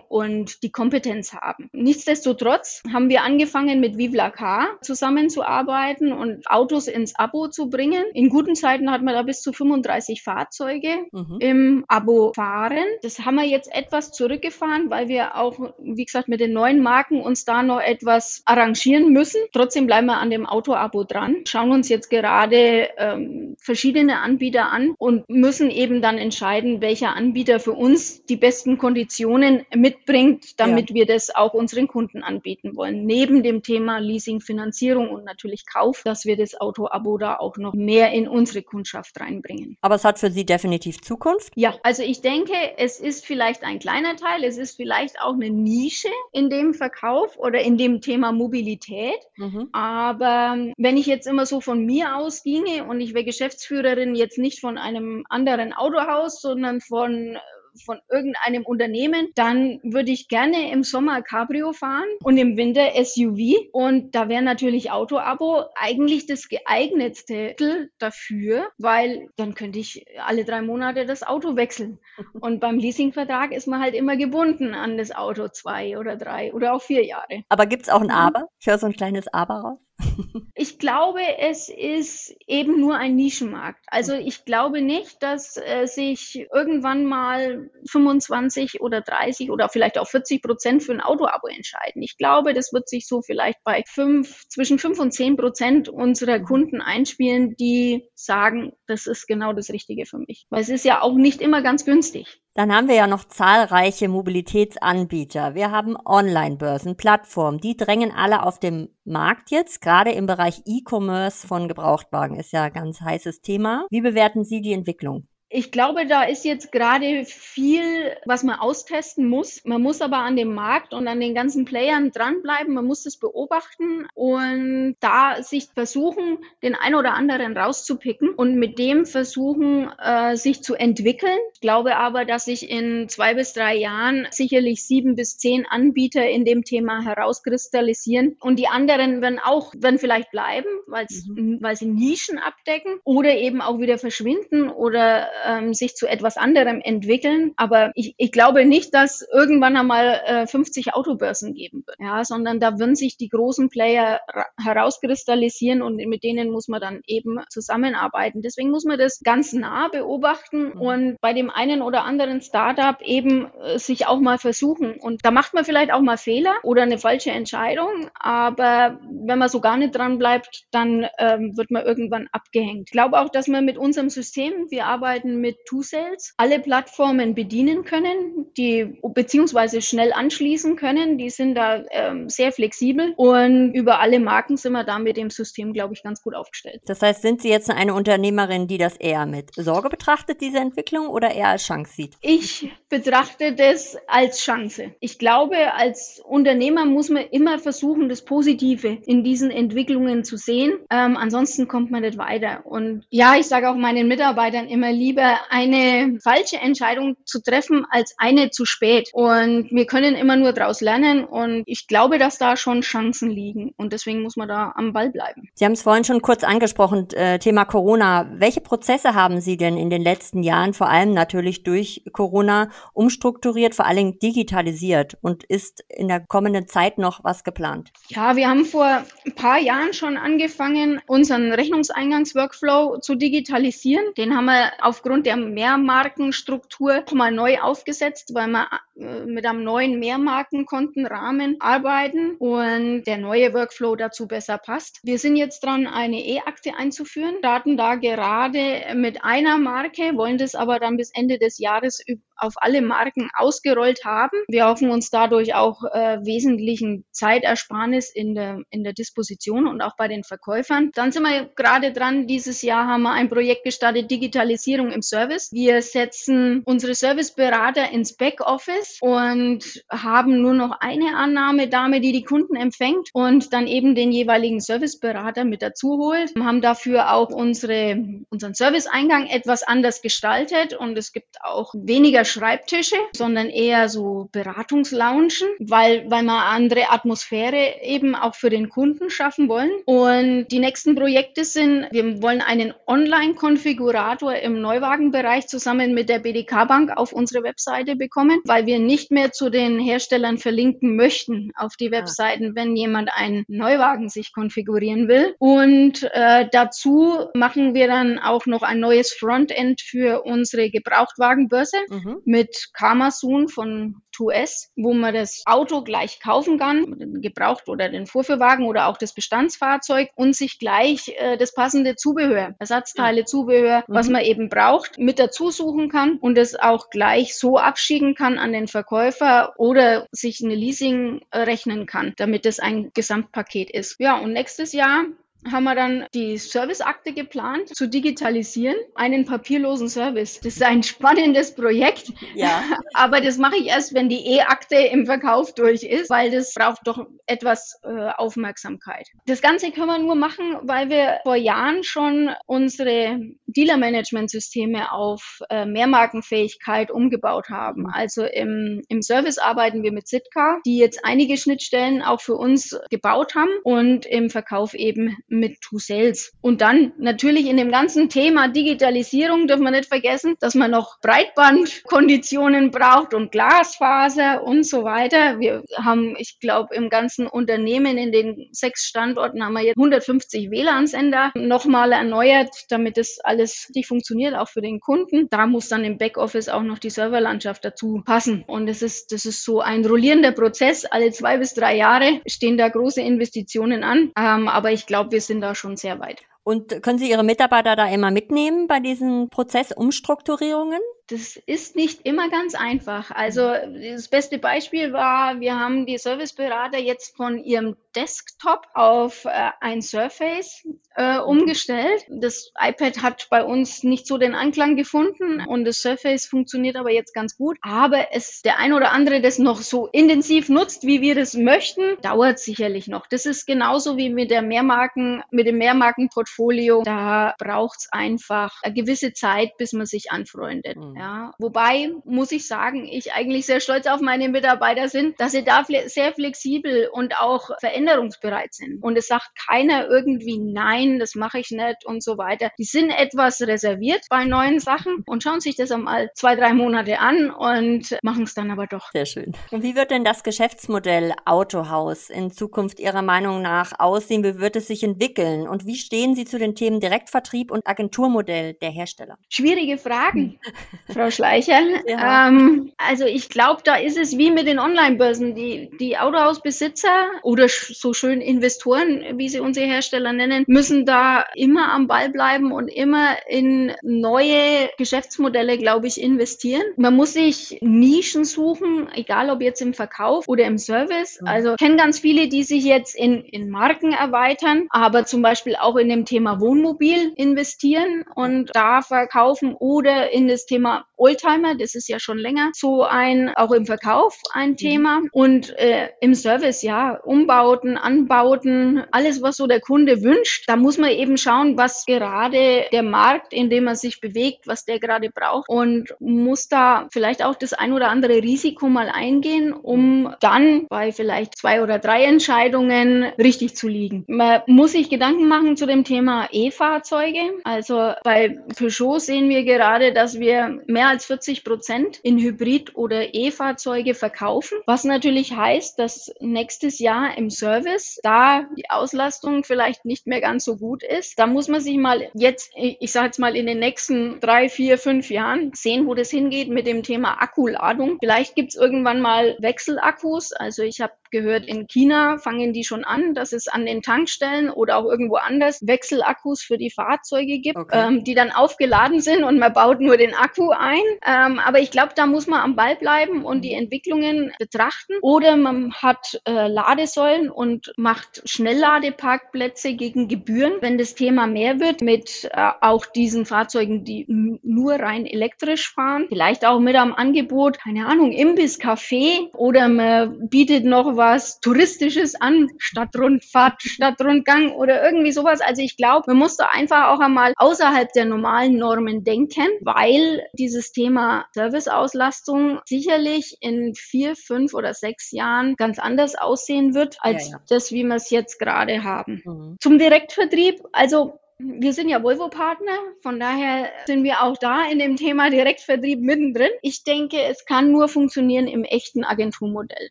und 0.09 0.63
die 0.63 0.71
Kompetenz 0.71 1.33
haben. 1.33 1.69
Nichtsdestotrotz 1.73 2.81
haben 2.91 3.09
wir 3.09 3.23
angefangen 3.23 3.79
mit 3.79 3.97
Vivla 3.97 4.29
Car 4.29 4.77
zusammenzuarbeiten 4.81 6.11
und 6.11 6.49
Autos 6.49 6.87
ins 6.87 7.15
Abo 7.15 7.47
zu 7.47 7.69
bringen. 7.69 8.03
In 8.13 8.29
guten 8.29 8.55
Zeiten 8.55 8.91
hat 8.91 9.01
man 9.01 9.13
da 9.13 9.23
bis 9.23 9.41
zu 9.41 9.53
35 9.53 10.23
Fahrzeuge 10.23 11.05
mhm. 11.11 11.37
im 11.39 11.85
Abo 11.87 12.33
fahren. 12.35 12.85
Das 13.01 13.19
haben 13.19 13.35
wir 13.35 13.45
jetzt 13.45 13.73
etwas 13.73 14.11
zurückgefahren, 14.11 14.89
weil 14.89 15.07
wir 15.07 15.35
auch, 15.35 15.73
wie 15.79 16.05
gesagt, 16.05 16.27
mit 16.27 16.39
den 16.39 16.53
neuen 16.53 16.81
Marken 16.81 17.21
uns 17.21 17.45
da 17.45 17.63
noch 17.63 17.81
etwas 17.81 18.41
arrangieren 18.45 19.11
müssen. 19.11 19.41
Trotzdem 19.51 19.87
bleiben 19.87 20.07
wir 20.07 20.17
an 20.17 20.29
dem 20.29 20.45
Auto-Abo 20.45 21.03
dran, 21.03 21.43
schauen 21.47 21.71
uns 21.71 21.89
jetzt 21.89 22.09
gerade 22.09 22.89
ähm, 22.97 23.55
verschiedene 23.59 24.19
Anbieter 24.19 24.43
Anbieter 24.43 24.71
an 24.71 24.93
und 24.97 25.29
müssen 25.29 25.69
eben 25.69 26.01
dann 26.01 26.17
entscheiden, 26.17 26.81
welcher 26.81 27.15
Anbieter 27.15 27.59
für 27.59 27.71
uns 27.71 28.25
die 28.25 28.35
besten 28.35 28.77
Konditionen 28.77 29.42
mitbringt, 29.75 30.59
damit 30.59 30.89
ja. 30.89 30.95
wir 30.95 31.05
das 31.05 31.33
auch 31.33 31.53
unseren 31.53 31.87
Kunden 31.87 32.23
anbieten 32.23 32.75
wollen. 32.75 33.05
Neben 33.05 33.43
dem 33.43 33.63
Thema 33.63 33.99
Leasing, 33.99 34.41
Finanzierung 34.41 35.09
und 35.09 35.23
natürlich 35.25 35.65
Kauf, 35.65 36.03
dass 36.03 36.25
wir 36.25 36.37
das 36.37 36.59
Auto-Abo 36.59 37.17
da 37.17 37.37
auch 37.37 37.57
noch 37.57 37.73
mehr 37.73 38.11
in 38.11 38.27
unsere 38.27 38.63
Kundschaft 38.63 39.19
reinbringen. 39.19 39.77
Aber 39.81 39.95
es 39.95 40.03
hat 40.03 40.19
für 40.19 40.31
Sie 40.31 40.45
definitiv 40.45 41.01
Zukunft? 41.01 41.53
Ja, 41.55 41.75
also 41.83 42.03
ich 42.03 42.21
denke, 42.21 42.53
es 42.77 42.99
ist 42.99 43.25
vielleicht 43.25 43.63
ein 43.63 43.79
kleiner 43.79 44.15
Teil, 44.15 44.43
es 44.43 44.57
ist 44.57 44.75
vielleicht 44.75 45.19
auch 45.21 45.33
eine 45.33 45.49
Nische 45.49 46.09
in 46.31 46.49
dem 46.49 46.73
Verkauf 46.73 47.37
oder 47.37 47.61
in 47.61 47.77
dem 47.77 48.01
Thema 48.01 48.31
Mobilität. 48.31 49.19
Mhm. 49.37 49.69
Aber 49.71 50.57
wenn 50.77 50.97
ich 50.97 51.05
jetzt 51.05 51.27
immer 51.27 51.45
so 51.45 51.61
von 51.61 51.85
mir 51.85 52.15
ausginge 52.15 52.85
und 52.85 53.01
ich 53.01 53.13
wäre 53.13 53.25
Geschäftsführerin 53.25 54.15
jetzt 54.15 54.37
nicht 54.37 54.59
von 54.59 54.77
einem 54.77 55.25
anderen 55.29 55.73
Autohaus, 55.73 56.41
sondern 56.41 56.81
von 56.81 57.37
von 57.85 57.99
irgendeinem 58.09 58.63
Unternehmen, 58.63 59.29
dann 59.35 59.79
würde 59.83 60.11
ich 60.11 60.27
gerne 60.27 60.71
im 60.71 60.83
Sommer 60.83 61.21
Cabrio 61.21 61.73
fahren 61.73 62.07
und 62.23 62.37
im 62.37 62.57
Winter 62.57 62.91
SUV. 63.03 63.69
Und 63.71 64.15
da 64.15 64.29
wäre 64.29 64.41
natürlich 64.41 64.91
Auto-Abo 64.91 65.65
eigentlich 65.75 66.25
das 66.27 66.47
geeignetste 66.49 67.55
dafür, 67.99 68.67
weil 68.77 69.27
dann 69.35 69.55
könnte 69.55 69.79
ich 69.79 70.05
alle 70.19 70.45
drei 70.45 70.61
Monate 70.61 71.05
das 71.05 71.23
Auto 71.23 71.55
wechseln. 71.55 71.99
Und 72.39 72.59
beim 72.59 72.77
Leasingvertrag 72.77 73.51
ist 73.51 73.67
man 73.67 73.81
halt 73.81 73.95
immer 73.95 74.17
gebunden 74.17 74.73
an 74.73 74.97
das 74.97 75.11
Auto 75.11 75.47
zwei 75.47 75.97
oder 75.97 76.15
drei 76.15 76.53
oder 76.53 76.73
auch 76.73 76.81
vier 76.81 77.05
Jahre. 77.05 77.43
Aber 77.49 77.65
gibt 77.65 77.83
es 77.83 77.89
auch 77.89 78.01
ein 78.01 78.11
Aber? 78.11 78.47
Ich 78.59 78.67
höre 78.67 78.77
so 78.77 78.85
ein 78.85 78.93
kleines 78.93 79.27
Aber 79.33 79.55
raus. 79.55 79.79
Ich 80.55 80.79
glaube, 80.79 81.21
es 81.39 81.67
ist 81.67 82.35
eben 82.47 82.79
nur 82.79 82.95
ein 82.95 83.15
Nischenmarkt. 83.15 83.83
Also 83.87 84.13
ich 84.13 84.45
glaube 84.45 84.81
nicht, 84.81 85.21
dass 85.21 85.57
äh, 85.57 85.87
sich 85.87 86.47
irgendwann 86.53 87.05
mal 87.05 87.69
25 87.89 88.79
oder 88.79 89.01
30 89.01 89.49
oder 89.49 89.67
vielleicht 89.67 89.97
auch 89.97 90.07
40 90.07 90.41
Prozent 90.41 90.83
für 90.83 90.93
ein 90.93 91.01
Auto-Abo 91.01 91.47
entscheiden. 91.47 92.01
Ich 92.01 92.17
glaube, 92.17 92.53
das 92.53 92.71
wird 92.71 92.87
sich 92.87 93.07
so 93.07 93.21
vielleicht 93.21 93.63
bei 93.63 93.83
fünf, 93.87 94.47
zwischen 94.47 94.79
5 94.79 94.99
und 94.99 95.11
10 95.11 95.37
Prozent 95.37 95.89
unserer 95.89 96.39
mhm. 96.39 96.45
Kunden 96.45 96.81
einspielen, 96.81 97.55
die 97.57 98.07
sagen, 98.15 98.73
das 98.87 99.07
ist 99.07 99.27
genau 99.27 99.53
das 99.53 99.69
Richtige 99.69 100.05
für 100.05 100.19
mich. 100.19 100.45
Weil 100.49 100.61
es 100.61 100.69
ist 100.69 100.85
ja 100.85 101.01
auch 101.01 101.15
nicht 101.15 101.41
immer 101.41 101.61
ganz 101.61 101.83
günstig. 101.83 102.42
Dann 102.55 102.71
haben 102.71 102.87
wir 102.87 102.93
ja 102.93 103.07
noch 103.07 103.25
zahlreiche 103.25 104.07
Mobilitätsanbieter. 104.07 105.55
Wir 105.55 105.71
haben 105.71 105.97
Online-Börsen, 106.05 106.95
Plattformen, 106.95 107.57
die 107.59 107.75
drängen 107.75 108.11
alle 108.11 108.43
auf 108.43 108.59
dem 108.59 108.89
Markt 109.05 109.49
jetzt. 109.49 109.81
Gerade 109.81 110.11
im 110.11 110.27
Bereich 110.27 110.61
E-Commerce 110.65 111.47
von 111.47 111.67
Gebrauchtwagen 111.67 112.37
ist 112.39 112.51
ja 112.53 112.63
ein 112.63 112.73
ganz 112.73 113.01
heißes 113.01 113.41
Thema. 113.41 113.87
Wie 113.89 114.01
bewerten 114.01 114.43
Sie 114.43 114.61
die 114.61 114.73
Entwicklung? 114.73 115.27
Ich 115.55 115.69
glaube, 115.69 116.07
da 116.07 116.23
ist 116.23 116.45
jetzt 116.45 116.71
gerade 116.71 117.25
viel, 117.25 118.17
was 118.25 118.41
man 118.41 118.57
austesten 118.57 119.27
muss. 119.27 119.63
Man 119.65 119.83
muss 119.83 120.01
aber 120.01 120.17
an 120.17 120.35
dem 120.35 120.55
Markt 120.55 120.95
und 120.95 121.07
an 121.07 121.19
den 121.19 121.35
ganzen 121.35 121.63
Playern 121.63 122.09
dranbleiben. 122.09 122.73
Man 122.73 122.85
muss 122.85 123.03
das 123.03 123.17
beobachten 123.17 124.07
und 124.15 124.95
da 124.99 125.43
sich 125.43 125.67
versuchen, 125.67 126.39
den 126.63 126.73
ein 126.73 126.95
oder 126.95 127.13
anderen 127.13 127.55
rauszupicken 127.55 128.33
und 128.33 128.55
mit 128.55 128.79
dem 128.79 129.05
versuchen, 129.05 129.91
äh, 129.99 130.35
sich 130.37 130.63
zu 130.63 130.73
entwickeln. 130.73 131.37
Ich 131.53 131.61
glaube 131.61 131.97
aber, 131.97 132.25
dass 132.25 132.45
sich 132.45 132.67
in 132.67 133.07
zwei 133.07 133.35
bis 133.35 133.53
drei 133.53 133.75
Jahren 133.75 134.25
sicherlich 134.31 134.83
sieben 134.83 135.13
bis 135.13 135.37
zehn 135.37 135.67
Anbieter 135.69 136.27
in 136.27 136.45
dem 136.45 136.63
Thema 136.63 137.03
herauskristallisieren 137.03 138.37
und 138.39 138.57
die 138.57 138.69
anderen 138.69 139.21
werden 139.21 139.37
auch, 139.37 139.71
werden 139.77 139.99
vielleicht 139.99 140.31
bleiben, 140.31 140.69
mhm. 140.87 141.59
weil 141.61 141.75
sie 141.75 141.85
Nischen 141.85 142.39
abdecken 142.39 142.99
oder 143.03 143.37
eben 143.37 143.61
auch 143.61 143.77
wieder 143.77 143.99
verschwinden 143.99 144.71
oder 144.71 145.27
ähm, 145.45 145.73
sich 145.73 145.95
zu 145.95 146.07
etwas 146.07 146.37
anderem 146.37 146.81
entwickeln. 146.81 147.53
Aber 147.55 147.91
ich, 147.95 148.15
ich 148.17 148.31
glaube 148.31 148.65
nicht, 148.65 148.93
dass 148.93 149.25
irgendwann 149.31 149.77
einmal 149.77 150.21
äh, 150.25 150.47
50 150.47 150.93
Autobörsen 150.93 151.53
geben 151.53 151.83
wird, 151.85 151.97
ja, 151.99 152.23
sondern 152.23 152.59
da 152.59 152.79
würden 152.79 152.95
sich 152.95 153.17
die 153.17 153.29
großen 153.29 153.69
Player 153.69 154.19
herauskristallisieren 154.63 155.81
und 155.81 155.95
mit 155.95 156.23
denen 156.23 156.51
muss 156.51 156.67
man 156.67 156.81
dann 156.81 157.01
eben 157.07 157.39
zusammenarbeiten. 157.49 158.41
Deswegen 158.41 158.69
muss 158.69 158.85
man 158.85 158.97
das 158.97 159.21
ganz 159.23 159.53
nah 159.53 159.87
beobachten 159.87 160.73
mhm. 160.73 160.81
und 160.81 161.17
bei 161.21 161.33
dem 161.33 161.49
einen 161.49 161.81
oder 161.81 162.03
anderen 162.03 162.41
Startup 162.41 162.99
eben 163.01 163.51
äh, 163.61 163.79
sich 163.79 164.07
auch 164.07 164.19
mal 164.19 164.37
versuchen. 164.37 164.95
Und 164.99 165.25
da 165.25 165.31
macht 165.31 165.53
man 165.53 165.65
vielleicht 165.65 165.91
auch 165.91 166.01
mal 166.01 166.17
Fehler 166.17 166.53
oder 166.63 166.83
eine 166.83 166.97
falsche 166.97 167.31
Entscheidung, 167.31 168.09
aber 168.19 168.99
wenn 169.25 169.39
man 169.39 169.49
so 169.49 169.61
gar 169.61 169.77
nicht 169.77 169.95
dran 169.95 170.17
bleibt, 170.17 170.65
dann 170.71 171.07
ähm, 171.17 171.57
wird 171.57 171.71
man 171.71 171.83
irgendwann 171.85 172.27
abgehängt. 172.31 172.89
Ich 172.89 172.91
glaube 172.91 173.19
auch, 173.19 173.29
dass 173.29 173.47
man 173.47 173.65
mit 173.65 173.77
unserem 173.77 174.09
System, 174.09 174.53
wir 174.69 174.85
arbeiten 174.85 175.32
mit 175.39 175.65
Two-Sales, 175.65 176.33
alle 176.37 176.59
Plattformen 176.59 177.35
bedienen 177.35 177.83
können, 177.83 178.47
die 178.57 178.97
beziehungsweise 179.13 179.81
schnell 179.81 180.13
anschließen 180.13 180.75
können. 180.75 181.17
Die 181.17 181.29
sind 181.29 181.55
da 181.55 181.83
ähm, 181.91 182.29
sehr 182.29 182.51
flexibel 182.51 183.13
und 183.17 183.73
über 183.73 183.99
alle 183.99 184.19
Marken 184.19 184.57
sind 184.57 184.73
wir 184.73 184.83
da 184.83 184.99
mit 184.99 185.17
dem 185.17 185.29
System, 185.29 185.73
glaube 185.73 185.93
ich, 185.93 186.03
ganz 186.03 186.21
gut 186.21 186.35
aufgestellt. 186.35 186.81
Das 186.85 187.01
heißt, 187.01 187.21
sind 187.21 187.41
Sie 187.41 187.49
jetzt 187.49 187.69
eine 187.69 187.93
Unternehmerin, 187.93 188.67
die 188.67 188.77
das 188.77 188.97
eher 188.97 189.25
mit 189.25 189.51
Sorge 189.55 189.89
betrachtet, 189.89 190.41
diese 190.41 190.57
Entwicklung, 190.57 191.07
oder 191.07 191.31
eher 191.31 191.49
als 191.49 191.65
Chance 191.65 191.93
sieht? 191.93 192.15
Ich 192.21 192.71
betrachte 192.89 193.53
das 193.53 193.97
als 194.07 194.39
Chance. 194.39 194.93
Ich 194.99 195.19
glaube, 195.19 195.73
als 195.73 196.21
Unternehmer 196.25 196.85
muss 196.85 197.09
man 197.09 197.23
immer 197.31 197.59
versuchen, 197.59 198.09
das 198.09 198.25
Positive 198.25 198.97
in 199.05 199.23
diesen 199.23 199.51
Entwicklungen 199.51 200.23
zu 200.23 200.37
sehen. 200.37 200.73
Ähm, 200.89 201.17
ansonsten 201.17 201.67
kommt 201.67 201.91
man 201.91 202.01
nicht 202.01 202.17
weiter. 202.17 202.65
Und 202.65 203.05
ja, 203.09 203.35
ich 203.35 203.47
sage 203.47 203.69
auch 203.69 203.75
meinen 203.75 204.07
Mitarbeitern 204.07 204.67
immer 204.67 204.91
lieber, 204.91 205.12
eine 205.21 206.19
falsche 206.21 206.57
Entscheidung 206.57 207.15
zu 207.25 207.41
treffen, 207.41 207.85
als 207.89 208.15
eine 208.17 208.49
zu 208.49 208.65
spät. 208.65 209.09
Und 209.13 209.69
wir 209.71 209.85
können 209.85 210.15
immer 210.15 210.35
nur 210.35 210.53
daraus 210.53 210.81
lernen. 210.81 211.25
Und 211.25 211.63
ich 211.65 211.87
glaube, 211.87 212.17
dass 212.17 212.37
da 212.37 212.57
schon 212.57 212.81
Chancen 212.81 213.29
liegen. 213.29 213.73
Und 213.77 213.93
deswegen 213.93 214.21
muss 214.21 214.35
man 214.35 214.47
da 214.47 214.73
am 214.75 214.93
Ball 214.93 215.09
bleiben. 215.09 215.49
Sie 215.53 215.65
haben 215.65 215.73
es 215.73 215.81
vorhin 215.81 216.03
schon 216.03 216.21
kurz 216.21 216.43
angesprochen, 216.43 217.07
äh, 217.13 217.39
Thema 217.39 217.65
Corona. 217.65 218.29
Welche 218.33 218.61
Prozesse 218.61 219.13
haben 219.13 219.41
Sie 219.41 219.57
denn 219.57 219.77
in 219.77 219.89
den 219.89 220.01
letzten 220.01 220.43
Jahren, 220.43 220.73
vor 220.73 220.89
allem 220.89 221.13
natürlich 221.13 221.63
durch 221.63 222.03
Corona, 222.11 222.69
umstrukturiert, 222.93 223.75
vor 223.75 223.85
allem 223.85 224.19
digitalisiert? 224.19 225.17
Und 225.21 225.43
ist 225.43 225.83
in 225.89 226.07
der 226.07 226.19
kommenden 226.19 226.67
Zeit 226.67 226.97
noch 226.97 227.23
was 227.23 227.43
geplant? 227.43 227.91
Ja, 228.07 228.35
wir 228.35 228.49
haben 228.49 228.65
vor 228.65 229.03
ein 229.25 229.35
paar 229.35 229.59
Jahren 229.59 229.93
schon 229.93 230.17
angefangen, 230.17 231.01
unseren 231.07 231.51
Rechnungseingangsworkflow 231.51 232.99
zu 232.99 233.15
digitalisieren. 233.15 234.05
Den 234.17 234.35
haben 234.35 234.45
wir 234.45 234.71
aufgrund 235.03 235.25
der 235.25 235.35
Mehrmarkenstruktur 235.35 237.03
mal 237.13 237.29
neu 237.29 237.59
aufgesetzt, 237.59 238.31
weil 238.33 238.47
wir 238.47 238.69
äh, 238.95 239.25
mit 239.25 239.45
einem 239.45 239.65
neuen 239.65 239.99
Mehrmarkenkontenrahmen 239.99 241.57
arbeiten 241.59 242.37
und 242.37 243.03
der 243.03 243.17
neue 243.17 243.53
Workflow 243.53 243.97
dazu 243.97 244.29
besser 244.29 244.57
passt. 244.57 245.01
Wir 245.03 245.19
sind 245.19 245.35
jetzt 245.35 245.61
dran, 245.61 245.87
eine 245.87 246.25
E-Akte 246.25 246.75
einzuführen, 246.77 247.35
starten 247.39 247.75
da 247.75 247.95
gerade 247.95 248.95
mit 248.95 249.25
einer 249.25 249.57
Marke, 249.57 250.15
wollen 250.15 250.37
das 250.37 250.55
aber 250.55 250.79
dann 250.79 250.95
bis 250.95 251.11
Ende 251.13 251.37
des 251.37 251.59
Jahres 251.59 252.01
auf 252.37 252.53
alle 252.57 252.81
Marken 252.81 253.29
ausgerollt 253.35 254.05
haben. 254.05 254.37
Wir 254.47 254.67
hoffen 254.67 254.89
uns 254.89 255.09
dadurch 255.09 255.53
auch 255.53 255.83
äh, 255.83 256.19
wesentlichen 256.23 257.05
Zeitersparnis 257.11 258.09
in 258.13 258.35
der, 258.35 258.59
in 258.69 258.83
der 258.83 258.93
Disposition 258.93 259.67
und 259.67 259.81
auch 259.81 259.95
bei 259.97 260.07
den 260.07 260.23
Verkäufern. 260.23 260.91
Dann 260.93 261.11
sind 261.11 261.23
wir 261.23 261.49
gerade 261.55 261.91
dran, 261.91 262.27
dieses 262.27 262.61
Jahr 262.61 262.87
haben 262.87 263.03
wir 263.03 263.11
ein 263.11 263.29
Projekt 263.29 263.63
gestartet, 263.63 264.09
Digitalisierung 264.09 264.92
im 264.93 265.01
Service. 265.01 265.51
Wir 265.51 265.81
setzen 265.81 266.61
unsere 266.65 266.95
Serviceberater 266.95 267.91
ins 267.91 268.13
Backoffice 268.13 268.97
und 269.01 269.83
haben 269.89 270.41
nur 270.41 270.53
noch 270.53 270.79
eine 270.79 271.15
Annahmedame, 271.15 272.01
die 272.01 272.11
die 272.11 272.23
Kunden 272.23 272.55
empfängt 272.55 273.09
und 273.13 273.53
dann 273.53 273.67
eben 273.67 273.95
den 273.95 274.11
jeweiligen 274.11 274.59
Serviceberater 274.59 275.43
mit 275.43 275.61
dazu 275.61 275.97
holt. 275.97 276.35
Wir 276.35 276.45
haben 276.45 276.61
dafür 276.61 277.13
auch 277.13 277.29
unsere, 277.29 277.97
unseren 278.29 278.53
Serviceeingang 278.53 279.27
etwas 279.27 279.63
anders 279.63 280.01
gestaltet 280.01 280.73
und 280.73 280.97
es 280.97 281.13
gibt 281.13 281.37
auch 281.43 281.73
weniger 281.75 282.25
Schreibtische, 282.25 282.95
sondern 283.15 283.49
eher 283.49 283.89
so 283.89 284.29
Beratungsloungen, 284.31 285.29
weil, 285.59 286.09
weil 286.09 286.23
wir 286.23 286.45
andere 286.45 286.91
Atmosphäre 286.91 287.81
eben 287.81 288.15
auch 288.15 288.35
für 288.35 288.49
den 288.49 288.69
Kunden 288.69 289.09
schaffen 289.09 289.47
wollen. 289.47 289.71
Und 289.85 290.47
die 290.47 290.59
nächsten 290.59 290.95
Projekte 290.95 291.45
sind, 291.45 291.87
wir 291.91 292.21
wollen 292.21 292.41
einen 292.41 292.73
Online-Konfigurator 292.87 294.35
im 294.35 294.61
Neuwagenbereich 294.83 295.47
zusammen 295.47 295.93
mit 295.93 296.09
der 296.09 296.19
BDK 296.19 296.65
Bank 296.67 296.91
auf 296.95 297.13
unsere 297.13 297.43
Webseite 297.43 297.95
bekommen, 297.95 298.41
weil 298.43 298.65
wir 298.65 298.79
nicht 298.79 299.11
mehr 299.11 299.31
zu 299.31 299.49
den 299.49 299.79
Herstellern 299.79 300.37
verlinken 300.37 300.97
möchten 300.97 301.51
auf 301.55 301.77
die 301.77 301.87
ah. 301.87 301.91
Webseiten, 301.91 302.53
wenn 302.55 302.75
jemand 302.75 303.09
einen 303.13 303.45
Neuwagen 303.47 304.09
sich 304.09 304.33
konfigurieren 304.33 305.07
will. 305.07 305.35
Und 305.39 306.03
äh, 306.11 306.49
dazu 306.51 307.29
machen 307.33 307.73
wir 307.73 307.87
dann 307.87 308.19
auch 308.19 308.45
noch 308.45 308.61
ein 308.61 308.81
neues 308.81 309.13
Frontend 309.13 309.79
für 309.79 310.23
unsere 310.23 310.69
Gebrauchtwagenbörse. 310.69 311.77
Mhm 311.89 312.21
mit 312.33 312.69
Kamasun 312.73 313.47
von 313.47 314.01
2S, 314.17 314.69
wo 314.75 314.93
man 314.93 315.13
das 315.13 315.43
Auto 315.45 315.83
gleich 315.83 316.19
kaufen 316.19 316.57
kann, 316.57 316.97
den 316.97 317.21
gebraucht 317.21 317.69
oder 317.69 317.89
den 317.89 318.07
Vorführwagen 318.07 318.65
oder 318.65 318.87
auch 318.87 318.97
das 318.97 319.13
Bestandsfahrzeug 319.13 320.09
und 320.15 320.35
sich 320.35 320.57
gleich 320.57 321.13
äh, 321.17 321.37
das 321.37 321.53
passende 321.53 321.95
Zubehör, 321.95 322.55
Ersatzteile, 322.57 323.25
Zubehör, 323.25 323.83
mhm. 323.87 323.93
was 323.93 324.09
man 324.09 324.23
eben 324.23 324.49
braucht, 324.49 324.72
mit 324.97 325.19
dazu 325.19 325.51
suchen 325.51 325.89
kann 325.89 326.17
und 326.17 326.37
es 326.37 326.55
auch 326.55 326.89
gleich 326.89 327.37
so 327.37 327.57
abschicken 327.57 328.15
kann 328.15 328.37
an 328.37 328.53
den 328.53 328.67
Verkäufer 328.67 329.53
oder 329.57 330.07
sich 330.11 330.43
eine 330.43 330.55
Leasing 330.55 331.21
rechnen 331.33 331.85
kann, 331.85 332.13
damit 332.17 332.45
es 332.45 332.59
ein 332.59 332.91
Gesamtpaket 332.93 333.69
ist. 333.71 333.99
Ja, 333.99 334.17
und 334.17 334.33
nächstes 334.33 334.73
Jahr 334.73 335.05
haben 335.51 335.63
wir 335.63 335.75
dann 335.75 336.05
die 336.13 336.37
Serviceakte 336.37 337.13
geplant 337.13 337.75
zu 337.75 337.87
digitalisieren, 337.87 338.75
einen 338.95 339.25
papierlosen 339.25 339.89
Service. 339.89 340.39
Das 340.39 340.55
ist 340.55 340.63
ein 340.63 340.83
spannendes 340.83 341.55
Projekt, 341.55 342.13
ja. 342.35 342.63
aber 342.93 343.21
das 343.21 343.37
mache 343.37 343.57
ich 343.57 343.67
erst, 343.67 343.93
wenn 343.93 344.09
die 344.09 344.25
E-Akte 344.35 344.75
im 344.75 345.05
Verkauf 345.05 345.53
durch 345.53 345.83
ist, 345.83 346.09
weil 346.09 346.31
das 346.31 346.53
braucht 346.53 346.87
doch 346.87 347.07
etwas 347.25 347.79
äh, 347.83 348.09
Aufmerksamkeit. 348.17 349.07
Das 349.25 349.41
Ganze 349.41 349.71
können 349.71 349.87
wir 349.87 349.99
nur 349.99 350.15
machen, 350.15 350.57
weil 350.63 350.89
wir 350.89 351.19
vor 351.23 351.35
Jahren 351.35 351.83
schon 351.83 352.31
unsere 352.45 353.19
Dealer-Management-Systeme 353.53 354.91
auf 354.91 355.39
äh, 355.49 355.65
Mehrmarkenfähigkeit 355.65 356.91
umgebaut 356.91 357.49
haben. 357.49 357.87
Also 357.89 358.23
im, 358.23 358.81
im 358.87 359.01
Service 359.01 359.37
arbeiten 359.37 359.83
wir 359.83 359.91
mit 359.91 360.07
Sitka, 360.07 360.59
die 360.65 360.77
jetzt 360.77 361.01
einige 361.03 361.37
Schnittstellen 361.37 362.01
auch 362.01 362.21
für 362.21 362.35
uns 362.35 362.77
gebaut 362.89 363.35
haben 363.35 363.51
und 363.63 364.05
im 364.05 364.29
Verkauf 364.29 364.73
eben 364.73 365.17
mit 365.27 365.61
Two 365.61 365.79
Sales. 365.79 366.33
Und 366.41 366.61
dann 366.61 366.93
natürlich 366.97 367.47
in 367.47 367.57
dem 367.57 367.71
ganzen 367.71 368.09
Thema 368.09 368.47
Digitalisierung 368.47 369.47
dürfen 369.47 369.63
wir 369.63 369.71
nicht 369.71 369.87
vergessen, 369.87 370.35
dass 370.39 370.55
man 370.55 370.71
noch 370.71 370.99
Breitbandkonditionen 371.01 372.71
braucht 372.71 373.13
und 373.13 373.31
Glasfaser 373.31 374.43
und 374.43 374.65
so 374.65 374.83
weiter. 374.83 375.39
Wir 375.39 375.63
haben, 375.77 376.15
ich 376.17 376.39
glaube, 376.39 376.75
im 376.75 376.89
ganzen 376.89 377.27
Unternehmen 377.27 377.97
in 377.97 378.11
den 378.11 378.49
sechs 378.51 378.85
Standorten 378.85 379.43
haben 379.43 379.53
wir 379.53 379.63
jetzt 379.63 379.77
150 379.77 380.49
WLAN-Sender 380.49 381.31
nochmal 381.35 381.91
erneuert, 381.91 382.49
damit 382.69 382.97
das 382.97 383.19
alles 383.23 383.42
richtig 383.43 383.87
funktioniert, 383.87 384.35
auch 384.35 384.49
für 384.49 384.61
den 384.61 384.79
Kunden. 384.79 385.27
Da 385.29 385.47
muss 385.47 385.69
dann 385.69 385.83
im 385.83 385.97
Backoffice 385.97 386.49
auch 386.49 386.63
noch 386.63 386.79
die 386.79 386.89
Serverlandschaft 386.89 387.63
dazu 387.65 388.01
passen. 388.05 388.43
Und 388.47 388.67
das 388.67 388.81
ist, 388.81 389.11
das 389.11 389.25
ist 389.25 389.43
so 389.43 389.61
ein 389.61 389.85
rollierender 389.85 390.31
Prozess. 390.31 390.85
Alle 390.85 391.11
zwei 391.11 391.37
bis 391.37 391.53
drei 391.53 391.75
Jahre 391.75 392.21
stehen 392.27 392.57
da 392.57 392.69
große 392.69 393.01
Investitionen 393.01 393.83
an. 393.83 394.11
Ähm, 394.17 394.47
aber 394.47 394.71
ich 394.71 394.85
glaube, 394.85 395.11
wir 395.11 395.21
sind 395.21 395.41
da 395.41 395.55
schon 395.55 395.77
sehr 395.77 395.99
weit. 395.99 396.21
Und 396.43 396.83
können 396.83 396.99
Sie 396.99 397.09
Ihre 397.09 397.23
Mitarbeiter 397.23 397.75
da 397.75 397.87
immer 397.87 398.11
mitnehmen 398.11 398.67
bei 398.67 398.79
diesen 398.79 399.29
Prozessumstrukturierungen? 399.29 400.79
Das 401.07 401.35
ist 401.35 401.75
nicht 401.75 402.05
immer 402.05 402.29
ganz 402.29 402.55
einfach. 402.55 403.11
Also 403.11 403.41
das 403.41 404.07
beste 404.07 404.39
Beispiel 404.39 404.93
war, 404.93 405.41
wir 405.41 405.59
haben 405.59 405.85
die 405.85 405.97
Serviceberater 405.97 406.79
jetzt 406.79 407.17
von 407.17 407.37
ihrem 407.37 407.75
Desktop 407.93 408.67
auf 408.73 409.25
äh, 409.25 409.51
ein 409.59 409.81
Surface 409.81 410.65
äh, 410.95 411.19
umgestellt. 411.19 412.05
Das 412.09 412.51
iPad 412.59 413.01
hat 413.01 413.27
bei 413.29 413.43
uns 413.43 413.83
nicht 413.83 414.07
so 414.07 414.17
den 414.17 414.33
Anklang 414.33 414.75
gefunden 414.75 415.45
und 415.45 415.65
das 415.65 415.81
Surface 415.81 416.25
funktioniert 416.25 416.75
aber 416.75 416.91
jetzt 416.91 417.13
ganz 417.13 417.35
gut. 417.37 417.57
Aber 417.61 418.13
es 418.13 418.41
der 418.41 418.59
ein 418.59 418.73
oder 418.73 418.91
andere 418.91 419.21
das 419.21 419.39
noch 419.39 419.61
so 419.61 419.87
intensiv 419.87 420.49
nutzt, 420.49 420.83
wie 420.83 421.01
wir 421.01 421.15
das 421.15 421.33
möchten, 421.33 421.97
dauert 422.01 422.39
sicherlich 422.39 422.87
noch. 422.87 423.07
Das 423.07 423.25
ist 423.25 423.45
genauso 423.45 423.97
wie 423.97 424.09
mit 424.09 424.31
der 424.31 424.41
Mehrmarken, 424.41 425.23
mit 425.31 425.47
dem 425.47 425.57
Mehrmarkenportfolio. 425.57 426.83
Da 426.83 427.35
braucht 427.37 427.79
es 427.79 427.87
einfach 427.91 428.53
eine 428.63 428.73
gewisse 428.73 429.13
Zeit, 429.13 429.57
bis 429.57 429.73
man 429.73 429.85
sich 429.85 430.11
anfreundet. 430.11 430.77
Mhm. 430.77 430.92
Mhm. 430.93 430.99
Ja, 430.99 431.33
wobei 431.39 431.91
muss 432.05 432.31
ich 432.31 432.47
sagen, 432.47 432.85
ich 432.85 433.13
eigentlich 433.13 433.45
sehr 433.45 433.59
stolz 433.59 433.87
auf 433.87 434.01
meine 434.01 434.29
Mitarbeiter 434.29 434.87
sind, 434.89 435.19
dass 435.19 435.31
sie 435.31 435.43
da 435.43 435.63
fle 435.63 435.89
sehr 435.89 436.13
flexibel 436.13 436.89
und 436.91 437.17
auch 437.19 437.49
veränderungsbereit 437.59 438.53
sind. 438.53 438.81
Und 438.83 438.97
es 438.97 439.07
sagt 439.07 439.31
keiner 439.47 439.87
irgendwie 439.87 440.37
nein, 440.37 440.99
das 440.99 441.15
mache 441.15 441.39
ich 441.39 441.51
nicht 441.51 441.85
und 441.85 442.03
so 442.03 442.17
weiter. 442.17 442.51
Die 442.57 442.63
sind 442.63 442.89
etwas 442.91 443.41
reserviert 443.41 444.05
bei 444.09 444.25
neuen 444.25 444.59
Sachen 444.59 445.03
und 445.05 445.23
schauen 445.23 445.39
sich 445.39 445.55
das 445.55 445.71
einmal 445.71 446.11
zwei, 446.15 446.35
drei 446.35 446.53
Monate 446.53 446.99
an 446.99 447.31
und 447.31 447.97
machen 448.03 448.23
es 448.23 448.33
dann 448.33 448.51
aber 448.51 448.67
doch. 448.67 448.91
Sehr 448.91 449.05
schön. 449.05 449.33
Und 449.51 449.63
wie 449.63 449.75
wird 449.75 449.91
denn 449.91 450.03
das 450.03 450.23
Geschäftsmodell 450.23 451.13
Autohaus 451.25 452.09
in 452.09 452.31
Zukunft 452.31 452.79
Ihrer 452.79 453.01
Meinung 453.01 453.41
nach 453.41 453.73
aussehen? 453.79 454.23
Wie 454.23 454.39
wird 454.39 454.55
es 454.55 454.67
sich 454.67 454.83
entwickeln? 454.83 455.47
Und 455.47 455.65
wie 455.65 455.75
stehen 455.75 456.15
Sie 456.15 456.25
zu 456.25 456.37
den 456.37 456.55
Themen 456.55 456.79
Direktvertrieb 456.79 457.51
und 457.51 457.67
Agenturmodell 457.67 458.53
der 458.55 458.69
Hersteller? 458.71 459.17
Schwierige 459.29 459.77
Fragen, 459.77 460.39
Frau 460.91 461.09
Schleicher. 461.09 461.53
Ja. 461.85 462.27
Ähm, 462.27 462.71
also 462.77 463.05
ich 463.05 463.29
glaube, 463.29 463.61
da 463.63 463.75
ist 463.75 463.97
es 463.97 464.17
wie 464.17 464.31
mit 464.31 464.47
den 464.47 464.57
Online-Börsen. 464.57 465.35
Die, 465.35 465.69
die 465.79 465.97
Autohausbesitzer 465.97 467.07
oder 467.23 467.47
so 467.49 467.93
schön 467.93 468.21
Investoren, 468.21 469.03
wie 469.17 469.29
sie 469.29 469.39
unsere 469.39 469.65
Hersteller 469.65 470.13
nennen, 470.13 470.45
müssen 470.47 470.85
da 470.85 471.25
immer 471.35 471.71
am 471.71 471.87
Ball 471.87 472.09
bleiben 472.09 472.51
und 472.51 472.69
immer 472.69 473.15
in 473.27 473.73
neue 473.81 474.69
Geschäftsmodelle, 474.77 475.57
glaube 475.57 475.87
ich, 475.87 476.01
investieren. 476.01 476.63
Man 476.77 476.95
muss 476.95 477.13
sich 477.13 477.57
Nischen 477.61 478.23
suchen, 478.23 478.89
egal 478.93 479.29
ob 479.29 479.41
jetzt 479.41 479.61
im 479.61 479.73
Verkauf 479.73 480.27
oder 480.27 480.45
im 480.45 480.57
Service. 480.57 481.19
Also 481.25 481.51
ich 481.51 481.57
kenne 481.57 481.75
ganz 481.75 481.99
viele, 481.99 482.27
die 482.27 482.43
sich 482.43 482.63
jetzt 482.63 482.95
in, 482.95 483.23
in 483.25 483.49
Marken 483.49 483.91
erweitern, 483.91 484.67
aber 484.69 485.05
zum 485.05 485.21
Beispiel 485.21 485.55
auch 485.57 485.75
in 485.75 485.89
dem 485.89 486.05
Thema 486.05 486.39
Wohnmobil 486.39 487.13
investieren 487.15 488.05
und 488.15 488.51
da 488.53 488.81
verkaufen 488.81 489.55
oder 489.59 490.11
in 490.11 490.27
das 490.27 490.45
Thema 490.45 490.72
not 490.73 490.87
Oldtimer, 491.03 491.55
das 491.55 491.75
ist 491.75 491.89
ja 491.89 491.99
schon 491.99 492.17
länger 492.17 492.51
so 492.53 492.83
ein, 492.83 493.33
auch 493.35 493.51
im 493.51 493.65
Verkauf 493.65 494.17
ein 494.31 494.51
mhm. 494.51 494.57
Thema 494.57 495.01
und 495.11 495.49
äh, 495.57 495.89
im 495.99 496.15
Service, 496.15 496.61
ja, 496.61 496.97
Umbauten, 497.03 497.77
Anbauten, 497.77 498.83
alles, 498.91 499.21
was 499.21 499.35
so 499.35 499.45
der 499.45 499.59
Kunde 499.59 500.01
wünscht. 500.01 500.45
Da 500.47 500.55
muss 500.55 500.77
man 500.77 500.91
eben 500.91 501.17
schauen, 501.17 501.57
was 501.57 501.85
gerade 501.85 502.65
der 502.71 502.83
Markt, 502.83 503.33
in 503.33 503.49
dem 503.49 503.65
man 503.65 503.75
sich 503.75 503.99
bewegt, 503.99 504.47
was 504.47 504.63
der 504.63 504.79
gerade 504.79 505.09
braucht 505.09 505.49
und 505.49 505.93
muss 505.99 506.47
da 506.47 506.87
vielleicht 506.91 507.23
auch 507.23 507.35
das 507.35 507.51
ein 507.51 507.73
oder 507.73 507.89
andere 507.89 508.23
Risiko 508.23 508.69
mal 508.69 508.89
eingehen, 508.89 509.51
um 509.51 510.15
dann 510.21 510.67
bei 510.69 510.93
vielleicht 510.93 511.37
zwei 511.37 511.61
oder 511.61 511.79
drei 511.79 512.05
Entscheidungen 512.05 513.03
richtig 513.19 513.57
zu 513.57 513.67
liegen. 513.67 514.05
Man 514.07 514.41
muss 514.47 514.71
sich 514.71 514.89
Gedanken 514.89 515.27
machen 515.27 515.57
zu 515.57 515.65
dem 515.65 515.83
Thema 515.83 516.29
E-Fahrzeuge. 516.31 517.19
Also 517.43 517.91
bei 518.05 518.37
Peugeot 518.57 518.99
sehen 518.99 519.27
wir 519.27 519.43
gerade, 519.43 519.91
dass 519.91 520.17
wir 520.19 520.61
mehr 520.67 520.92
als 520.93 521.05
40 521.05 521.43
Prozent 521.43 521.99
in 522.03 522.19
Hybrid- 522.19 522.75
oder 522.75 523.15
E-Fahrzeuge 523.15 523.95
verkaufen, 523.95 524.59
was 524.67 524.83
natürlich 524.83 525.35
heißt, 525.35 525.79
dass 525.79 526.13
nächstes 526.19 526.77
Jahr 526.77 527.17
im 527.17 527.31
Service 527.31 527.99
da 528.03 528.45
die 528.55 528.69
Auslastung 528.69 529.43
vielleicht 529.43 529.85
nicht 529.85 530.05
mehr 530.05 530.21
ganz 530.21 530.45
so 530.45 530.57
gut 530.57 530.83
ist. 530.83 531.17
Da 531.17 531.25
muss 531.25 531.47
man 531.47 531.61
sich 531.61 531.77
mal 531.77 532.11
jetzt, 532.13 532.51
ich 532.55 532.91
sage 532.91 533.07
jetzt 533.07 533.17
mal 533.17 533.35
in 533.35 533.47
den 533.47 533.57
nächsten 533.57 534.19
drei, 534.19 534.49
vier, 534.49 534.77
fünf 534.77 535.09
Jahren 535.09 535.51
sehen, 535.55 535.87
wo 535.87 535.95
das 535.95 536.11
hingeht 536.11 536.49
mit 536.49 536.67
dem 536.67 536.83
Thema 536.83 537.19
Akkuladung. 537.23 537.97
Vielleicht 537.99 538.35
gibt 538.35 538.49
es 538.49 538.55
irgendwann 538.55 539.01
mal 539.01 539.35
Wechselakkus. 539.39 540.31
Also 540.31 540.61
ich 540.61 540.79
habe 540.79 540.93
gehört, 541.13 541.45
in 541.45 541.67
China 541.67 542.17
fangen 542.17 542.51
die 542.51 542.65
schon 542.65 542.83
an, 542.83 543.13
dass 543.13 543.31
es 543.31 543.47
an 543.47 543.65
den 543.65 543.81
Tankstellen 543.81 544.49
oder 544.49 544.77
auch 544.77 544.85
irgendwo 544.85 545.15
anders 545.15 545.65
Wechselakkus 545.65 546.43
für 546.43 546.57
die 546.57 546.71
Fahrzeuge 546.71 547.39
gibt, 547.39 547.57
okay. 547.57 547.87
ähm, 547.87 548.03
die 548.03 548.15
dann 548.15 548.31
aufgeladen 548.31 548.99
sind 548.99 549.23
und 549.23 549.39
man 549.39 549.53
baut 549.53 549.79
nur 549.79 549.95
den 549.95 550.13
Akku 550.13 550.49
ein. 550.49 550.81
Ähm, 551.07 551.39
aber 551.39 551.59
ich 551.59 551.71
glaube, 551.71 551.93
da 551.95 552.05
muss 552.05 552.27
man 552.27 552.41
am 552.41 552.55
Ball 552.55 552.75
bleiben 552.75 553.23
und 553.23 553.41
die 553.45 553.53
Entwicklungen 553.53 554.33
betrachten. 554.39 554.93
Oder 555.01 555.37
man 555.37 555.73
hat 555.75 556.19
äh, 556.25 556.47
Ladesäulen 556.47 557.29
und 557.29 557.71
macht 557.77 558.23
Schnellladeparkplätze 558.25 559.75
gegen 559.75 560.07
Gebühren, 560.07 560.53
wenn 560.61 560.77
das 560.79 560.95
Thema 560.95 561.27
mehr 561.27 561.59
wird 561.59 561.81
mit 561.81 562.29
äh, 562.33 562.49
auch 562.59 562.87
diesen 562.87 563.25
Fahrzeugen, 563.25 563.83
die 563.85 564.05
nur 564.07 564.73
rein 564.73 565.05
elektrisch 565.05 565.71
fahren. 565.71 566.07
Vielleicht 566.09 566.45
auch 566.45 566.59
mit 566.59 566.75
am 566.75 566.93
Angebot, 566.93 567.59
keine 567.59 567.85
Ahnung, 567.85 568.11
Imbiss, 568.11 568.59
Café 568.59 569.31
oder 569.33 569.67
man 569.69 570.29
bietet 570.29 570.65
noch 570.65 570.97
was 570.97 571.02
Touristisches 571.41 572.15
an, 572.15 572.49
Stadtrundfahrt, 572.57 573.61
Stadtrundgang 573.61 574.51
oder 574.51 574.83
irgendwie 574.83 575.11
sowas. 575.11 575.41
Also 575.41 575.61
ich 575.61 575.77
glaube, 575.77 576.03
man 576.07 576.17
muss 576.17 576.37
da 576.37 576.47
einfach 576.51 576.89
auch 576.89 576.99
einmal 576.99 577.33
außerhalb 577.37 577.91
der 577.93 578.05
normalen 578.05 578.57
Normen 578.57 579.03
denken, 579.03 579.47
weil 579.61 580.23
dieses 580.33 580.71
Thema 580.71 581.25
Serviceauslastung 581.33 582.59
sicherlich 582.65 583.37
in 583.41 583.73
vier, 583.75 584.15
fünf 584.15 584.53
oder 584.53 584.73
sechs 584.73 585.11
Jahren 585.11 585.55
ganz 585.55 585.79
anders 585.79 586.15
aussehen 586.15 586.73
wird 586.73 586.97
als 586.99 587.27
ja, 587.27 587.37
ja. 587.37 587.43
das, 587.49 587.71
wie 587.71 587.83
wir 587.83 587.95
es 587.95 588.09
jetzt 588.09 588.39
gerade 588.39 588.83
haben. 588.83 589.21
Mhm. 589.25 589.57
Zum 589.59 589.77
Direktvertrieb, 589.77 590.59
also 590.71 591.19
wir 591.39 591.73
sind 591.73 591.89
ja 591.89 592.01
Volvo-Partner, 592.03 592.77
von 593.01 593.19
daher 593.19 593.69
sind 593.85 594.03
wir 594.03 594.23
auch 594.23 594.37
da 594.37 594.65
in 594.69 594.79
dem 594.79 594.95
Thema 594.95 595.29
Direktvertrieb 595.29 595.99
mittendrin. 595.99 596.51
Ich 596.61 596.83
denke, 596.83 597.21
es 597.21 597.45
kann 597.45 597.71
nur 597.71 597.87
funktionieren 597.87 598.47
im 598.47 598.63
echten 598.63 599.03
Agenturmodell. 599.03 599.89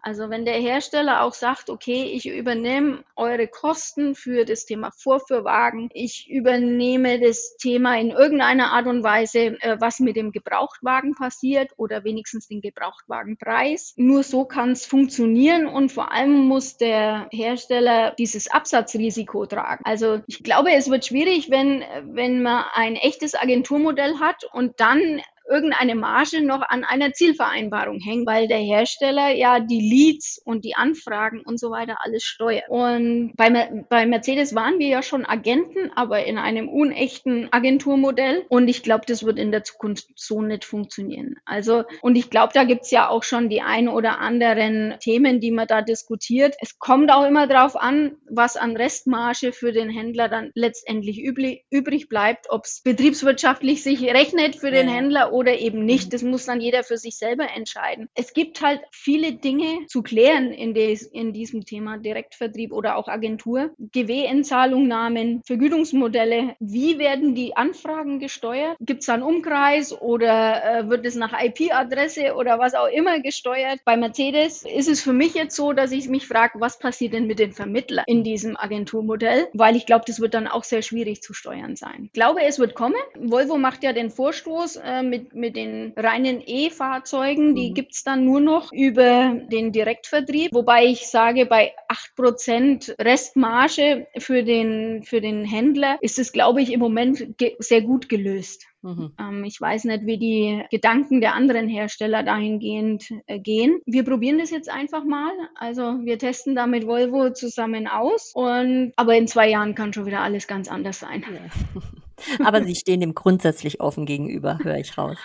Also 0.02 0.30
wenn 0.30 0.44
der 0.44 0.54
Hersteller 0.54 1.22
auch 1.22 1.34
sagt, 1.34 1.70
okay, 1.70 2.04
ich 2.04 2.28
übernehme 2.28 3.04
eure 3.16 3.48
Kosten 3.48 4.14
für 4.14 4.44
das 4.44 4.64
Thema 4.64 4.90
Vorführwagen, 4.96 5.90
ich 5.92 6.28
übernehme 6.30 7.20
das 7.20 7.56
Thema 7.56 7.98
in 7.98 8.10
irgendeiner 8.10 8.72
Art 8.72 8.86
und 8.86 9.02
Weise, 9.02 9.60
äh, 9.60 9.76
was 9.80 10.00
mit 10.00 10.16
dem 10.16 10.32
Gebrauchtwagen 10.32 11.14
passiert 11.14 11.70
oder 11.76 12.04
wenigstens 12.04 12.48
den 12.48 12.60
Gebrauchtwagenpreis. 12.60 13.94
Nur 13.96 14.22
so 14.22 14.44
kann 14.44 14.72
es 14.72 14.86
funktionieren 14.86 15.66
und 15.66 15.90
vor 15.92 16.12
allem 16.12 16.46
muss 16.46 16.76
der 16.76 17.28
Hersteller 17.30 18.14
dieses 18.18 18.50
Absatzrisiko 18.50 19.46
tragen. 19.46 19.82
Also 19.84 20.20
ich 20.26 20.42
glaube, 20.42 20.72
es 20.72 20.90
wird 20.90 21.04
schwierig, 21.06 21.31
schwierig, 21.32 21.50
wenn, 21.50 21.84
wenn 22.14 22.42
man 22.42 22.64
ein 22.74 22.96
echtes 22.96 23.34
Agenturmodell 23.34 24.18
hat 24.20 24.44
und 24.52 24.80
dann 24.80 25.22
irgendeine 25.52 25.94
Marge 25.94 26.42
noch 26.42 26.62
an 26.62 26.84
einer 26.84 27.12
Zielvereinbarung 27.12 28.00
hängt, 28.00 28.26
weil 28.26 28.48
der 28.48 28.58
Hersteller 28.58 29.34
ja 29.34 29.60
die 29.60 29.80
Leads 29.80 30.40
und 30.44 30.64
die 30.64 30.74
Anfragen 30.74 31.42
und 31.42 31.60
so 31.60 31.70
weiter 31.70 31.96
alles 32.00 32.24
steuert. 32.24 32.68
Und 32.68 33.34
bei, 33.36 33.84
bei 33.88 34.06
Mercedes 34.06 34.54
waren 34.54 34.78
wir 34.78 34.88
ja 34.88 35.02
schon 35.02 35.26
Agenten, 35.26 35.90
aber 35.94 36.24
in 36.24 36.38
einem 36.38 36.68
unechten 36.68 37.48
Agenturmodell. 37.50 38.46
Und 38.48 38.68
ich 38.68 38.82
glaube, 38.82 39.04
das 39.06 39.24
wird 39.24 39.38
in 39.38 39.52
der 39.52 39.62
Zukunft 39.64 40.06
so 40.16 40.40
nicht 40.40 40.64
funktionieren. 40.64 41.36
Also, 41.44 41.84
und 42.00 42.16
ich 42.16 42.30
glaube, 42.30 42.52
da 42.54 42.64
gibt's 42.64 42.90
ja 42.90 43.08
auch 43.08 43.22
schon 43.22 43.50
die 43.50 43.60
ein 43.60 43.88
oder 43.88 44.18
anderen 44.18 44.94
Themen, 45.00 45.40
die 45.40 45.50
man 45.50 45.66
da 45.66 45.82
diskutiert. 45.82 46.54
Es 46.60 46.78
kommt 46.78 47.12
auch 47.12 47.26
immer 47.26 47.46
darauf 47.46 47.76
an, 47.76 48.16
was 48.30 48.56
an 48.56 48.76
Restmarge 48.76 49.52
für 49.52 49.72
den 49.72 49.90
Händler 49.90 50.28
dann 50.28 50.50
letztendlich 50.54 51.22
üblich, 51.22 51.64
übrig 51.70 52.08
bleibt, 52.08 52.46
ob 52.48 52.64
es 52.64 52.80
betriebswirtschaftlich 52.82 53.82
sich 53.82 54.02
rechnet 54.02 54.56
für 54.56 54.70
den 54.70 54.88
Händler 54.88 55.32
oder 55.32 55.41
eben 55.50 55.84
nicht. 55.84 56.06
Mhm. 56.06 56.10
Das 56.10 56.22
muss 56.22 56.46
dann 56.46 56.60
jeder 56.60 56.84
für 56.84 56.96
sich 56.96 57.16
selber 57.16 57.46
entscheiden. 57.54 58.08
Es 58.14 58.32
gibt 58.32 58.62
halt 58.62 58.80
viele 58.92 59.32
Dinge 59.32 59.86
zu 59.86 60.02
klären 60.02 60.52
in, 60.52 60.74
des, 60.74 61.02
in 61.02 61.32
diesem 61.32 61.64
Thema 61.64 61.98
Direktvertrieb 61.98 62.72
oder 62.72 62.96
auch 62.96 63.08
Agentur. 63.08 63.70
GW-Entzahlungnahmen, 63.78 65.42
Vergütungsmodelle. 65.44 66.56
Wie 66.60 66.98
werden 66.98 67.34
die 67.34 67.56
Anfragen 67.56 68.18
gesteuert? 68.18 68.76
Gibt 68.80 69.00
es 69.00 69.06
da 69.06 69.14
einen 69.14 69.22
Umkreis 69.22 69.92
oder 70.00 70.80
äh, 70.80 70.88
wird 70.88 71.04
es 71.06 71.14
nach 71.14 71.32
IP-Adresse 71.32 72.34
oder 72.34 72.58
was 72.58 72.74
auch 72.74 72.88
immer 72.88 73.20
gesteuert? 73.20 73.80
Bei 73.84 73.96
Mercedes 73.96 74.64
ist 74.64 74.88
es 74.88 75.02
für 75.02 75.12
mich 75.12 75.34
jetzt 75.34 75.56
so, 75.56 75.72
dass 75.72 75.92
ich 75.92 76.08
mich 76.08 76.26
frage, 76.26 76.60
was 76.60 76.78
passiert 76.78 77.14
denn 77.14 77.26
mit 77.26 77.38
den 77.38 77.52
Vermittlern 77.52 78.04
in 78.06 78.24
diesem 78.24 78.56
Agenturmodell? 78.56 79.48
Weil 79.52 79.76
ich 79.76 79.86
glaube, 79.86 80.04
das 80.06 80.20
wird 80.20 80.34
dann 80.34 80.46
auch 80.46 80.64
sehr 80.64 80.82
schwierig 80.82 81.22
zu 81.22 81.34
steuern 81.34 81.76
sein. 81.76 82.04
Ich 82.06 82.12
glaube, 82.12 82.42
es 82.42 82.58
wird 82.58 82.74
kommen. 82.74 82.96
Volvo 83.18 83.58
macht 83.58 83.82
ja 83.82 83.92
den 83.92 84.10
Vorstoß 84.10 84.76
äh, 84.76 85.02
mit 85.02 85.21
mit, 85.22 85.34
mit 85.34 85.56
den 85.56 85.92
reinen 85.96 86.42
E-Fahrzeugen, 86.44 87.54
die 87.54 87.70
mhm. 87.70 87.74
gibt 87.74 87.94
es 87.94 88.02
dann 88.02 88.24
nur 88.24 88.40
noch 88.40 88.72
über 88.72 89.34
den 89.50 89.72
Direktvertrieb, 89.72 90.52
wobei 90.52 90.86
ich 90.86 91.06
sage, 91.08 91.46
bei 91.46 91.72
8% 92.18 92.98
Restmarge 92.98 94.06
für 94.18 94.42
den, 94.42 95.02
für 95.04 95.20
den 95.20 95.44
Händler 95.44 95.98
ist 96.00 96.18
es, 96.18 96.32
glaube 96.32 96.62
ich, 96.62 96.72
im 96.72 96.80
Moment 96.80 97.34
sehr 97.58 97.82
gut 97.82 98.08
gelöst. 98.08 98.66
Mhm. 98.82 99.12
Ähm, 99.18 99.44
ich 99.44 99.60
weiß 99.60 99.84
nicht, 99.84 100.06
wie 100.06 100.18
die 100.18 100.64
Gedanken 100.70 101.20
der 101.20 101.34
anderen 101.34 101.68
Hersteller 101.68 102.24
dahingehend 102.24 103.04
äh, 103.26 103.38
gehen. 103.38 103.80
Wir 103.86 104.02
probieren 104.02 104.38
das 104.38 104.50
jetzt 104.50 104.68
einfach 104.68 105.04
mal. 105.04 105.30
Also 105.54 106.00
wir 106.02 106.18
testen 106.18 106.56
da 106.56 106.66
mit 106.66 106.86
Volvo 106.86 107.30
zusammen 107.30 107.86
aus. 107.86 108.32
Und, 108.34 108.92
aber 108.96 109.16
in 109.16 109.28
zwei 109.28 109.48
Jahren 109.48 109.76
kann 109.76 109.92
schon 109.92 110.06
wieder 110.06 110.20
alles 110.20 110.48
ganz 110.48 110.68
anders 110.68 110.98
sein. 110.98 111.24
Ja. 111.32 111.80
Aber 112.44 112.64
Sie 112.64 112.74
stehen 112.74 113.00
dem 113.00 113.14
grundsätzlich 113.14 113.80
offen 113.80 114.06
gegenüber, 114.06 114.58
höre 114.62 114.78
ich 114.78 114.96
raus. 114.98 115.18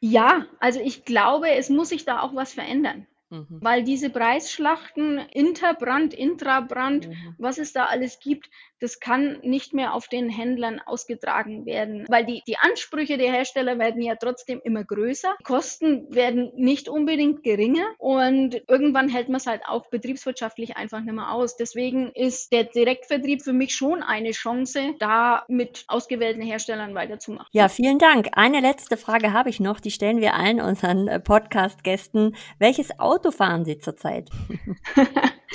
Ja, 0.00 0.46
also 0.60 0.80
ich 0.80 1.04
glaube, 1.04 1.50
es 1.50 1.68
muss 1.68 1.88
sich 1.88 2.04
da 2.04 2.20
auch 2.20 2.34
was 2.34 2.54
verändern. 2.54 3.06
Mhm. 3.30 3.46
Weil 3.60 3.82
diese 3.82 4.10
Preisschlachten, 4.10 5.18
Interbrand, 5.18 6.14
Intrabrand, 6.14 7.08
mhm. 7.08 7.34
was 7.38 7.58
es 7.58 7.72
da 7.72 7.86
alles 7.86 8.20
gibt, 8.20 8.48
das 8.80 9.00
kann 9.00 9.38
nicht 9.42 9.72
mehr 9.72 9.94
auf 9.94 10.08
den 10.08 10.28
Händlern 10.28 10.80
ausgetragen 10.84 11.66
werden, 11.66 12.04
weil 12.08 12.24
die, 12.24 12.42
die 12.46 12.58
Ansprüche 12.58 13.18
der 13.18 13.32
Hersteller 13.32 13.78
werden 13.78 14.02
ja 14.02 14.16
trotzdem 14.16 14.60
immer 14.64 14.84
größer. 14.84 15.34
Kosten 15.44 16.14
werden 16.14 16.52
nicht 16.56 16.88
unbedingt 16.88 17.42
geringer 17.42 17.86
und 17.98 18.62
irgendwann 18.68 19.08
hält 19.08 19.28
man 19.28 19.36
es 19.36 19.46
halt 19.46 19.62
auch 19.66 19.88
betriebswirtschaftlich 19.90 20.76
einfach 20.76 21.00
nicht 21.00 21.14
mehr 21.14 21.32
aus. 21.32 21.56
Deswegen 21.56 22.10
ist 22.12 22.52
der 22.52 22.64
Direktvertrieb 22.64 23.42
für 23.42 23.52
mich 23.52 23.74
schon 23.74 24.02
eine 24.02 24.32
Chance, 24.32 24.94
da 24.98 25.44
mit 25.48 25.84
ausgewählten 25.88 26.42
Herstellern 26.42 26.94
weiterzumachen. 26.94 27.48
Ja, 27.52 27.68
vielen 27.68 27.98
Dank. 27.98 28.28
Eine 28.32 28.60
letzte 28.60 28.96
Frage 28.96 29.32
habe 29.32 29.50
ich 29.50 29.60
noch, 29.60 29.80
die 29.80 29.90
stellen 29.90 30.20
wir 30.20 30.34
allen 30.34 30.60
unseren 30.60 31.08
äh, 31.08 31.20
Podcast-Gästen. 31.20 32.36
Welches 32.58 32.98
Auto 32.98 33.30
fahren 33.30 33.64
Sie 33.64 33.78
zurzeit? 33.78 34.30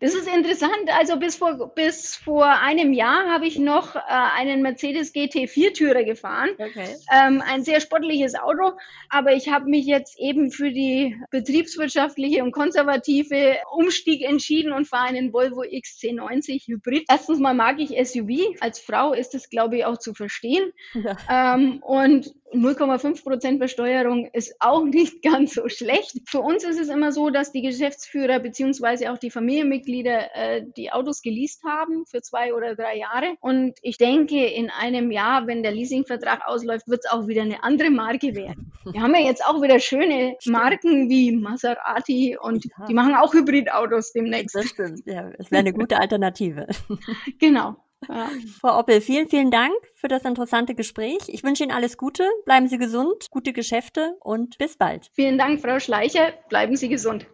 Das 0.00 0.14
ist 0.14 0.28
interessant. 0.28 0.88
Also 0.98 1.18
bis 1.18 1.36
vor, 1.36 1.74
bis 1.74 2.16
vor 2.16 2.46
einem 2.46 2.92
Jahr 2.92 3.28
habe 3.28 3.46
ich 3.46 3.58
noch 3.58 3.96
äh, 3.96 4.00
einen 4.06 4.62
Mercedes 4.62 5.12
GT 5.12 5.48
Viertürer 5.48 6.04
gefahren. 6.04 6.50
Okay. 6.58 6.96
Ähm, 7.12 7.42
ein 7.46 7.64
sehr 7.64 7.80
sportliches 7.80 8.34
Auto. 8.34 8.72
Aber 9.08 9.32
ich 9.32 9.50
habe 9.50 9.68
mich 9.68 9.86
jetzt 9.86 10.18
eben 10.18 10.50
für 10.50 10.70
die 10.70 11.16
betriebswirtschaftliche 11.30 12.42
und 12.42 12.52
konservative 12.52 13.56
Umstieg 13.72 14.22
entschieden 14.22 14.72
und 14.72 14.86
fahre 14.86 15.08
einen 15.08 15.32
Volvo 15.32 15.62
XC90 15.62 16.66
Hybrid. 16.66 17.04
Erstens 17.08 17.38
mal 17.38 17.54
mag 17.54 17.78
ich 17.78 17.90
SUV. 17.90 18.56
Als 18.60 18.78
Frau 18.78 19.12
ist 19.12 19.34
es, 19.34 19.50
glaube 19.50 19.78
ich, 19.78 19.84
auch 19.84 19.98
zu 19.98 20.14
verstehen. 20.14 20.72
Ja. 20.94 21.16
Ähm, 21.54 21.82
und 21.82 22.34
0,5 22.56 23.22
Prozent 23.22 23.60
Besteuerung 23.60 24.28
ist 24.32 24.54
auch 24.60 24.84
nicht 24.84 25.22
ganz 25.22 25.54
so 25.54 25.68
schlecht. 25.68 26.16
Für 26.26 26.40
uns 26.40 26.64
ist 26.64 26.80
es 26.80 26.88
immer 26.88 27.12
so, 27.12 27.30
dass 27.30 27.52
die 27.52 27.62
Geschäftsführer 27.62 28.40
beziehungsweise 28.40 29.12
auch 29.12 29.18
die 29.18 29.30
Familienmitglieder 29.30 30.34
äh, 30.34 30.64
die 30.76 30.92
Autos 30.92 31.22
geleast 31.22 31.62
haben 31.64 32.04
für 32.06 32.22
zwei 32.22 32.54
oder 32.54 32.74
drei 32.74 32.98
Jahre. 32.98 33.36
Und 33.40 33.78
ich 33.82 33.98
denke, 33.98 34.46
in 34.46 34.70
einem 34.70 35.10
Jahr, 35.10 35.46
wenn 35.46 35.62
der 35.62 35.72
Leasingvertrag 35.72 36.46
ausläuft, 36.46 36.88
wird 36.88 37.00
es 37.04 37.10
auch 37.10 37.26
wieder 37.26 37.42
eine 37.42 37.62
andere 37.62 37.90
Marke 37.90 38.34
werden. 38.34 38.72
Wir 38.92 39.02
haben 39.02 39.14
ja 39.14 39.22
jetzt 39.22 39.44
auch 39.44 39.62
wieder 39.62 39.80
schöne 39.80 40.36
Marken 40.46 41.08
wie 41.10 41.32
Maserati 41.32 42.36
und 42.40 42.64
ja. 42.64 42.86
die 42.86 42.94
machen 42.94 43.14
auch 43.14 43.34
Hybridautos 43.34 44.12
demnächst. 44.12 44.54
Das 44.54 44.66
stimmt, 44.66 45.02
ja, 45.06 45.30
es 45.38 45.50
wäre 45.50 45.60
eine 45.60 45.72
gute 45.72 45.98
Alternative. 45.98 46.66
genau. 47.38 47.76
Ja. 48.08 48.28
Frau 48.60 48.78
Oppel, 48.78 49.00
vielen, 49.00 49.28
vielen 49.28 49.50
Dank 49.50 49.74
für 49.94 50.08
das 50.08 50.24
interessante 50.24 50.74
Gespräch. 50.74 51.18
Ich 51.28 51.42
wünsche 51.42 51.64
Ihnen 51.64 51.72
alles 51.72 51.96
Gute, 51.96 52.24
bleiben 52.44 52.68
Sie 52.68 52.78
gesund, 52.78 53.28
gute 53.30 53.52
Geschäfte 53.52 54.16
und 54.20 54.58
bis 54.58 54.76
bald. 54.76 55.10
Vielen 55.14 55.38
Dank, 55.38 55.60
Frau 55.60 55.78
Schleicher, 55.78 56.32
bleiben 56.48 56.76
Sie 56.76 56.88
gesund. 56.88 57.26